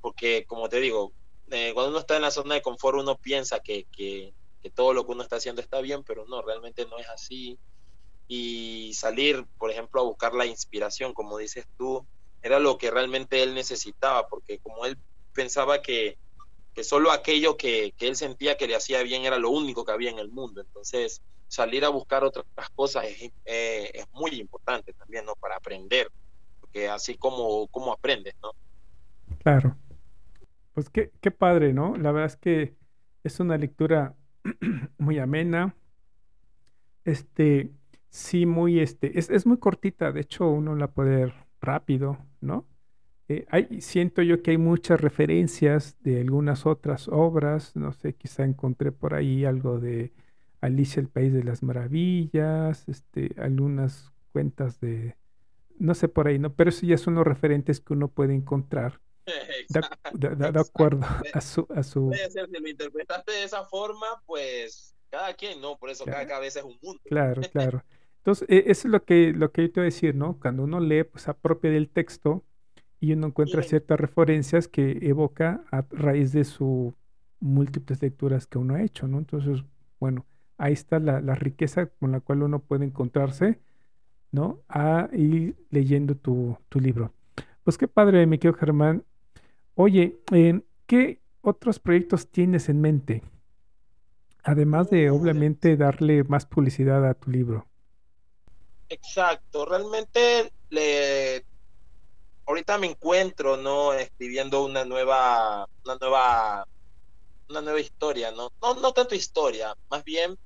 [0.00, 1.12] porque como te digo,
[1.50, 4.32] eh, cuando uno está en la zona de confort uno piensa que, que,
[4.74, 7.58] todo lo que uno está haciendo está bien, pero no, realmente no es así.
[8.26, 12.06] Y salir, por ejemplo, a buscar la inspiración, como dices tú,
[12.42, 14.98] era lo que realmente él necesitaba, porque como él
[15.32, 16.18] pensaba que,
[16.74, 19.92] que solo aquello que, que, él sentía que le hacía bien era lo único que
[19.92, 20.60] había en el mundo.
[20.60, 22.44] Entonces, salir a buscar otras
[22.74, 25.34] cosas es, eh, es muy importante también, ¿no?
[25.36, 26.10] Para aprender
[26.72, 28.52] que así como, como aprendes, ¿no?
[29.38, 29.76] Claro.
[30.74, 31.96] Pues qué, qué padre, ¿no?
[31.96, 32.76] La verdad es que
[33.24, 34.14] es una lectura
[34.98, 35.74] muy amena.
[37.04, 37.70] Este,
[38.10, 42.66] sí, muy, este, es, es muy cortita, de hecho uno la puede ver rápido, ¿no?
[43.28, 48.44] Eh, hay, siento yo que hay muchas referencias de algunas otras obras, no sé, quizá
[48.44, 50.12] encontré por ahí algo de
[50.60, 55.16] Alicia el País de las Maravillas, este, algunas cuentas de,
[55.78, 56.54] no sé por ahí, ¿no?
[56.54, 59.00] Pero eso ya son los referentes que uno puede encontrar.
[60.12, 61.66] De, acuerdo a su...
[61.74, 62.10] A su...
[62.12, 65.76] si lo interpretaste de esa forma, pues cada quien, ¿no?
[65.78, 67.00] Por eso cada cabeza es un mundo.
[67.04, 67.84] Claro, claro.
[68.18, 70.38] Entonces, e, eso es lo que, lo que yo te voy a decir, ¿no?
[70.40, 72.44] Cuando uno lee, pues apropia del texto
[73.00, 76.94] y uno encuentra ciertas referencias que evoca a raíz de sus
[77.40, 79.18] múltiples lecturas que uno ha hecho, ¿no?
[79.18, 79.64] Entonces,
[80.00, 80.26] bueno,
[80.56, 83.60] ahí está la, la riqueza con la cual uno puede encontrarse
[84.30, 84.60] ¿no?
[84.68, 87.12] A ir leyendo tu, libro.
[87.64, 89.04] Pues qué padre, mi querido Germán.
[89.80, 93.22] Oye, eh, ¿qué otros proyectos tienes en mente?
[94.42, 97.64] Además de, obviamente, darle más publicidad a tu libro.
[98.88, 101.44] Exacto, realmente le...
[102.44, 103.92] ahorita me encuentro, ¿no?
[103.92, 106.66] Escribiendo una nueva, una nueva,
[107.48, 108.50] una nueva historia, ¿no?
[108.60, 110.36] No, no tanto historia, más bien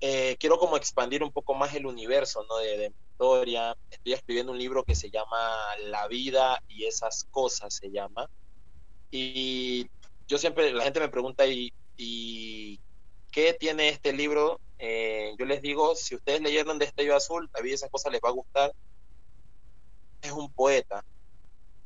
[0.00, 2.56] eh, quiero como expandir un poco más el universo ¿no?
[2.58, 2.92] de,
[3.24, 3.74] historia.
[3.90, 5.56] Estoy escribiendo un libro que se llama
[5.86, 8.28] La vida y esas cosas, se llama.
[9.10, 9.88] Y
[10.28, 12.78] yo siempre, la gente me pregunta, ¿y, y
[13.32, 14.60] qué tiene este libro?
[14.78, 18.20] Eh, yo les digo, si ustedes leyeron Destello Azul, La vida y esas cosas les
[18.22, 18.74] va a gustar.
[20.20, 21.02] Es un poeta.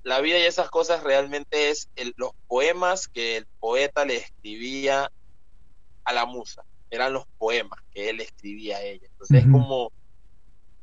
[0.03, 5.11] La vida y esas cosas realmente es los poemas que el poeta le escribía
[6.05, 9.07] a la musa eran los poemas que él escribía a ella.
[9.11, 9.93] Entonces es como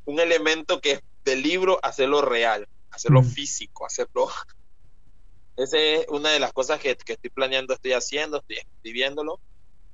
[0.06, 4.28] un elemento que es del libro hacerlo real, hacerlo físico, hacerlo...
[5.58, 9.40] Esa es una de las cosas que, estoy planeando, estoy haciendo, estoy escribiéndolo.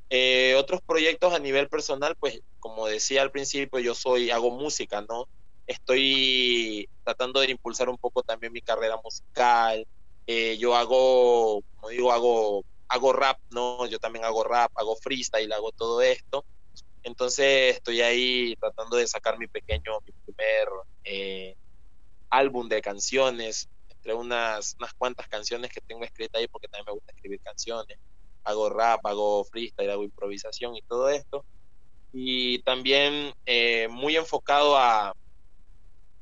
[0.10, 5.06] Eh, otros proyectos a nivel personal, pues como decía al principio, yo soy, hago música,
[5.08, 5.28] ¿no?
[5.68, 9.86] Estoy tratando de impulsar un poco también mi carrera musical.
[10.26, 13.86] Eh, yo hago, como digo, hago hago rap, ¿no?
[13.88, 16.44] Yo también hago rap, hago freestyle, hago todo esto.
[17.04, 20.68] Entonces estoy ahí tratando de sacar mi pequeño, mi primer
[21.04, 21.56] eh,
[22.30, 26.94] álbum de canciones, entre unas, unas cuantas canciones que tengo escritas ahí porque también me
[26.94, 27.98] gusta escribir canciones.
[28.44, 31.46] Hago rap, hago freestyle, hago improvisación y todo esto.
[32.14, 35.16] Y también eh, muy enfocado a,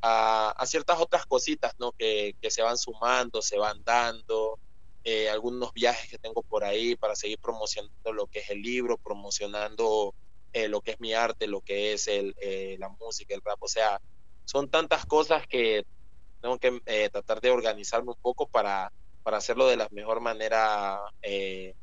[0.02, 1.92] a, ciertas otras cositas, ¿no?
[1.94, 4.60] Que, que se van sumando, se van dando.
[5.04, 8.98] Eh, algunos viajes que tengo por ahí para seguir promocionando lo que es el libro,
[8.98, 10.14] promocionando
[10.54, 13.62] eh, lo que es mi arte, lo que es el, eh, la música, el rap.
[13.62, 14.00] O sea,
[14.46, 15.84] son tantas cosas que
[16.42, 18.92] tengo que eh, tratar de organizarme un poco para,
[19.24, 21.00] para hacerlo de la mejor manera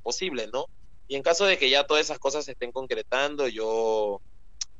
[0.02, 0.66] posible, ¿no?
[1.08, 4.20] Y en caso de que ya todas esas cosas se estén concretando, yo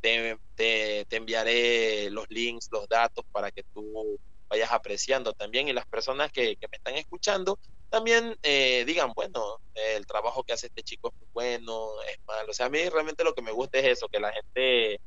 [0.01, 4.19] te, te, enviaré los links, los datos para que tú
[4.49, 7.59] vayas apreciando también y las personas que, que me están escuchando
[7.91, 12.51] también eh, digan, bueno, el trabajo que hace este chico es muy bueno, es malo.
[12.51, 15.01] O sea, a mí realmente lo que me gusta es eso, que la gente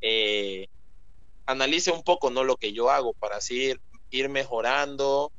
[0.00, 0.68] eh,
[1.46, 3.74] analice un poco no lo que yo hago para así
[4.10, 5.32] ir, mejorando,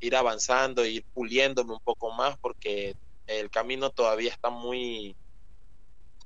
[0.00, 2.94] ir avanzando, ir puliéndome un poco más, porque
[3.26, 5.16] el camino todavía está muy,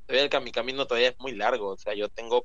[0.07, 2.45] todavía mi camino todavía es muy largo, o sea, yo tengo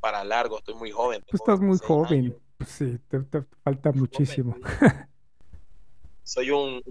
[0.00, 1.22] para largo, estoy muy joven.
[1.26, 2.36] Tú estás muy joven,
[2.66, 3.20] sí, te,
[3.62, 4.56] falta muchísimo.
[6.22, 6.82] Soy un,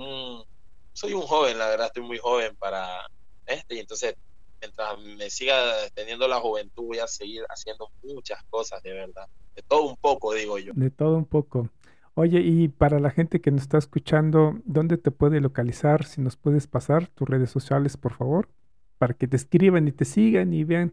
[0.94, 3.08] soy un joven, la verdad, estoy muy joven para
[3.46, 4.16] este, y entonces
[4.60, 5.56] mientras me siga
[5.94, 10.34] teniendo la juventud voy a seguir haciendo muchas cosas de verdad, de todo un poco,
[10.34, 10.74] digo yo.
[10.76, 11.70] De todo un poco.
[12.14, 16.06] Oye, y para la gente que nos está escuchando, ¿dónde te puede localizar?
[16.06, 18.50] Si nos puedes pasar tus redes sociales, por favor,
[18.98, 20.92] para que te escriban y te sigan y vean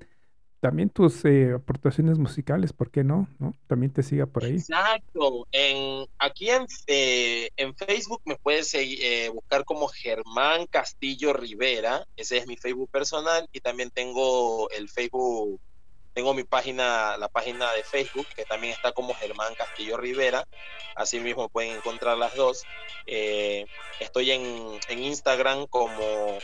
[0.61, 3.29] también tus eh, aportaciones musicales, ¿por qué no?
[3.39, 3.55] no?
[3.67, 4.57] También te siga por ahí.
[4.57, 5.47] Exacto.
[5.53, 12.39] En, aquí en, eh, en Facebook me puedes eh, buscar como Germán Castillo Rivera, ese
[12.39, 15.61] es mi Facebook personal, y también tengo el Facebook,
[16.13, 20.45] tengo mi página, la página de Facebook, que también está como Germán Castillo Rivera,
[20.97, 22.65] así mismo pueden encontrar las dos.
[23.07, 26.39] estoy en, en Instagram como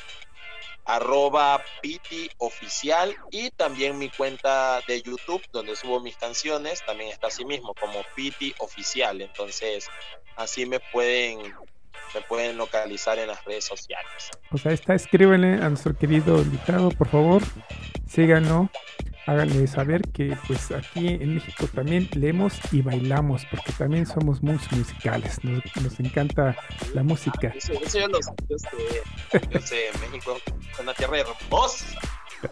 [0.84, 7.28] arroba piti oficial y también mi cuenta de YouTube donde subo mis canciones también está
[7.28, 9.20] así mismo como piti oficial.
[9.20, 9.86] Entonces
[10.36, 11.38] así me pueden
[12.14, 14.30] me pueden localizar en las redes sociales.
[14.50, 17.42] Pues ahí está escríbenle a nuestro querido invitado por favor.
[18.08, 18.70] Síganlo
[19.26, 24.58] háganle saber que pues aquí en México también leemos y bailamos, porque también somos muy
[24.70, 26.56] musicales, nos, encanta
[26.94, 27.48] la música.
[27.48, 28.18] Eso, yo, lo,
[29.60, 30.38] sé, México
[30.72, 31.86] es una tierra hermosa.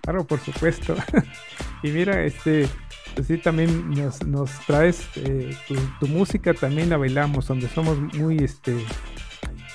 [0.02, 0.96] Claro, por supuesto.
[1.82, 2.68] y mira, este,
[3.14, 7.98] pues sí, también nos, nos traes eh, tu, tu, música, también la bailamos, donde somos
[8.14, 8.74] muy, este,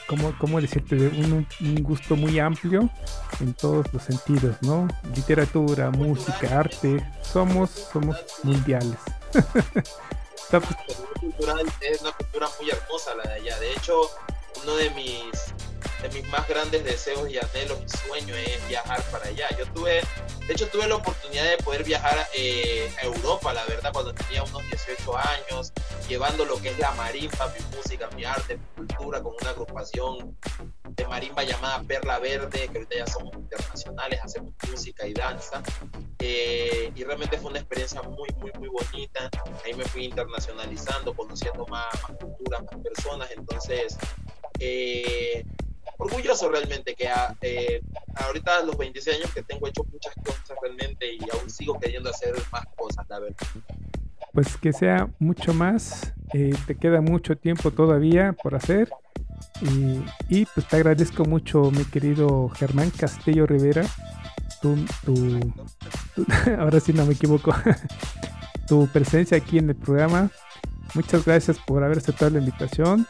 [0.08, 0.96] ¿cómo, cómo decirte?
[0.96, 2.90] Un, un, gusto muy amplio
[3.40, 4.88] en todos los sentidos, ¿no?
[5.16, 8.98] Literatura, música, arte, somos, somos mundiales.
[11.82, 13.60] es una cultura muy hermosa la de allá.
[13.60, 14.10] De hecho,
[14.64, 15.32] uno de mis
[16.02, 19.48] de mis más grandes deseos y anhelos y sueños es viajar para allá.
[19.58, 20.02] Yo tuve,
[20.48, 24.44] de hecho tuve la oportunidad de poder viajar eh, a Europa, la verdad, cuando tenía
[24.44, 25.74] unos 18 años,
[26.08, 30.38] llevando lo que es la marimba, mi música, mi arte, mi cultura, con una agrupación
[30.90, 35.62] de marimba llamada Perla Verde, que ahorita ya somos internacionales, hacemos música y danza.
[36.20, 39.30] Eh, y realmente fue una experiencia muy, muy, muy bonita.
[39.64, 43.30] Ahí me fui internacionalizando, conociendo más, más culturas, más personas.
[43.32, 43.98] Entonces,
[44.60, 45.46] eh,
[45.98, 47.10] orgulloso realmente que
[47.42, 47.82] eh,
[48.16, 52.10] ahorita a los 26 años que tengo hecho muchas cosas realmente y aún sigo queriendo
[52.10, 53.38] hacer más cosas, la verdad.
[54.34, 58.90] Pues que sea mucho más, eh, te queda mucho tiempo todavía por hacer
[60.30, 63.84] y, pues te agradezco mucho mi querido Germán Castillo Rivera,
[64.62, 64.76] tu,
[66.60, 67.54] ahora sí no me equivoco,
[68.68, 70.30] tu presencia aquí en el programa.
[70.94, 73.08] Muchas gracias por haber aceptado la invitación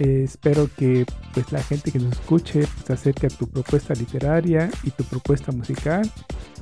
[0.00, 3.94] eh, espero que pues la gente que nos escuche pues, se acerque a tu propuesta
[3.94, 6.10] literaria y tu propuesta musical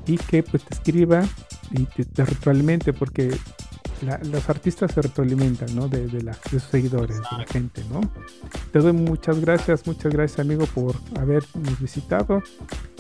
[0.07, 1.23] y que pues te escriba
[1.71, 2.05] y te,
[2.93, 3.31] porque
[4.03, 5.89] los artistas se retroalimentan, ¿no?
[5.89, 8.01] De, de, sus seguidores, de la gente, ¿no?
[8.73, 12.43] Te doy muchas gracias, muchas gracias amigo por habernos visitado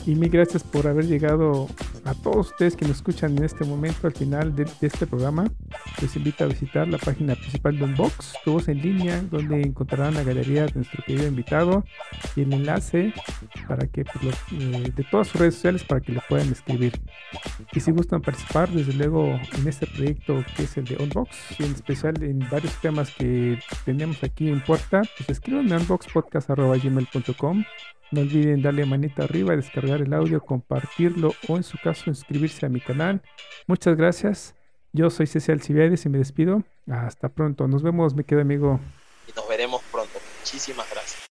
[0.06, 1.68] y mil gracias por haber llegado
[2.04, 5.48] a todos ustedes que nos escuchan en este momento al final de, este programa.
[6.00, 10.14] Les invito a visitar la página principal de Unbox, tu voz en línea, donde encontrarán
[10.14, 11.84] la galería de nuestro querido invitado
[12.34, 13.12] y el enlace
[13.68, 17.00] para que pues, eh, de todas sus redes sociales para que le puedan escribir.
[17.72, 21.72] Y si gustan participar, desde luego en este proyecto que es el Unbox y en
[21.72, 27.64] especial en varios temas que tenemos aquí en puerta, pues escriban a unboxpodcast.gmail.com
[28.12, 32.68] no olviden darle manita arriba, descargar el audio, compartirlo o en su caso inscribirse a
[32.68, 33.22] mi canal.
[33.66, 34.54] Muchas gracias.
[34.92, 36.62] Yo soy César Alcibiades y me despido.
[36.86, 37.66] Hasta pronto.
[37.68, 38.80] Nos vemos, mi querido amigo.
[39.26, 40.18] Y nos veremos pronto.
[40.40, 41.31] Muchísimas gracias.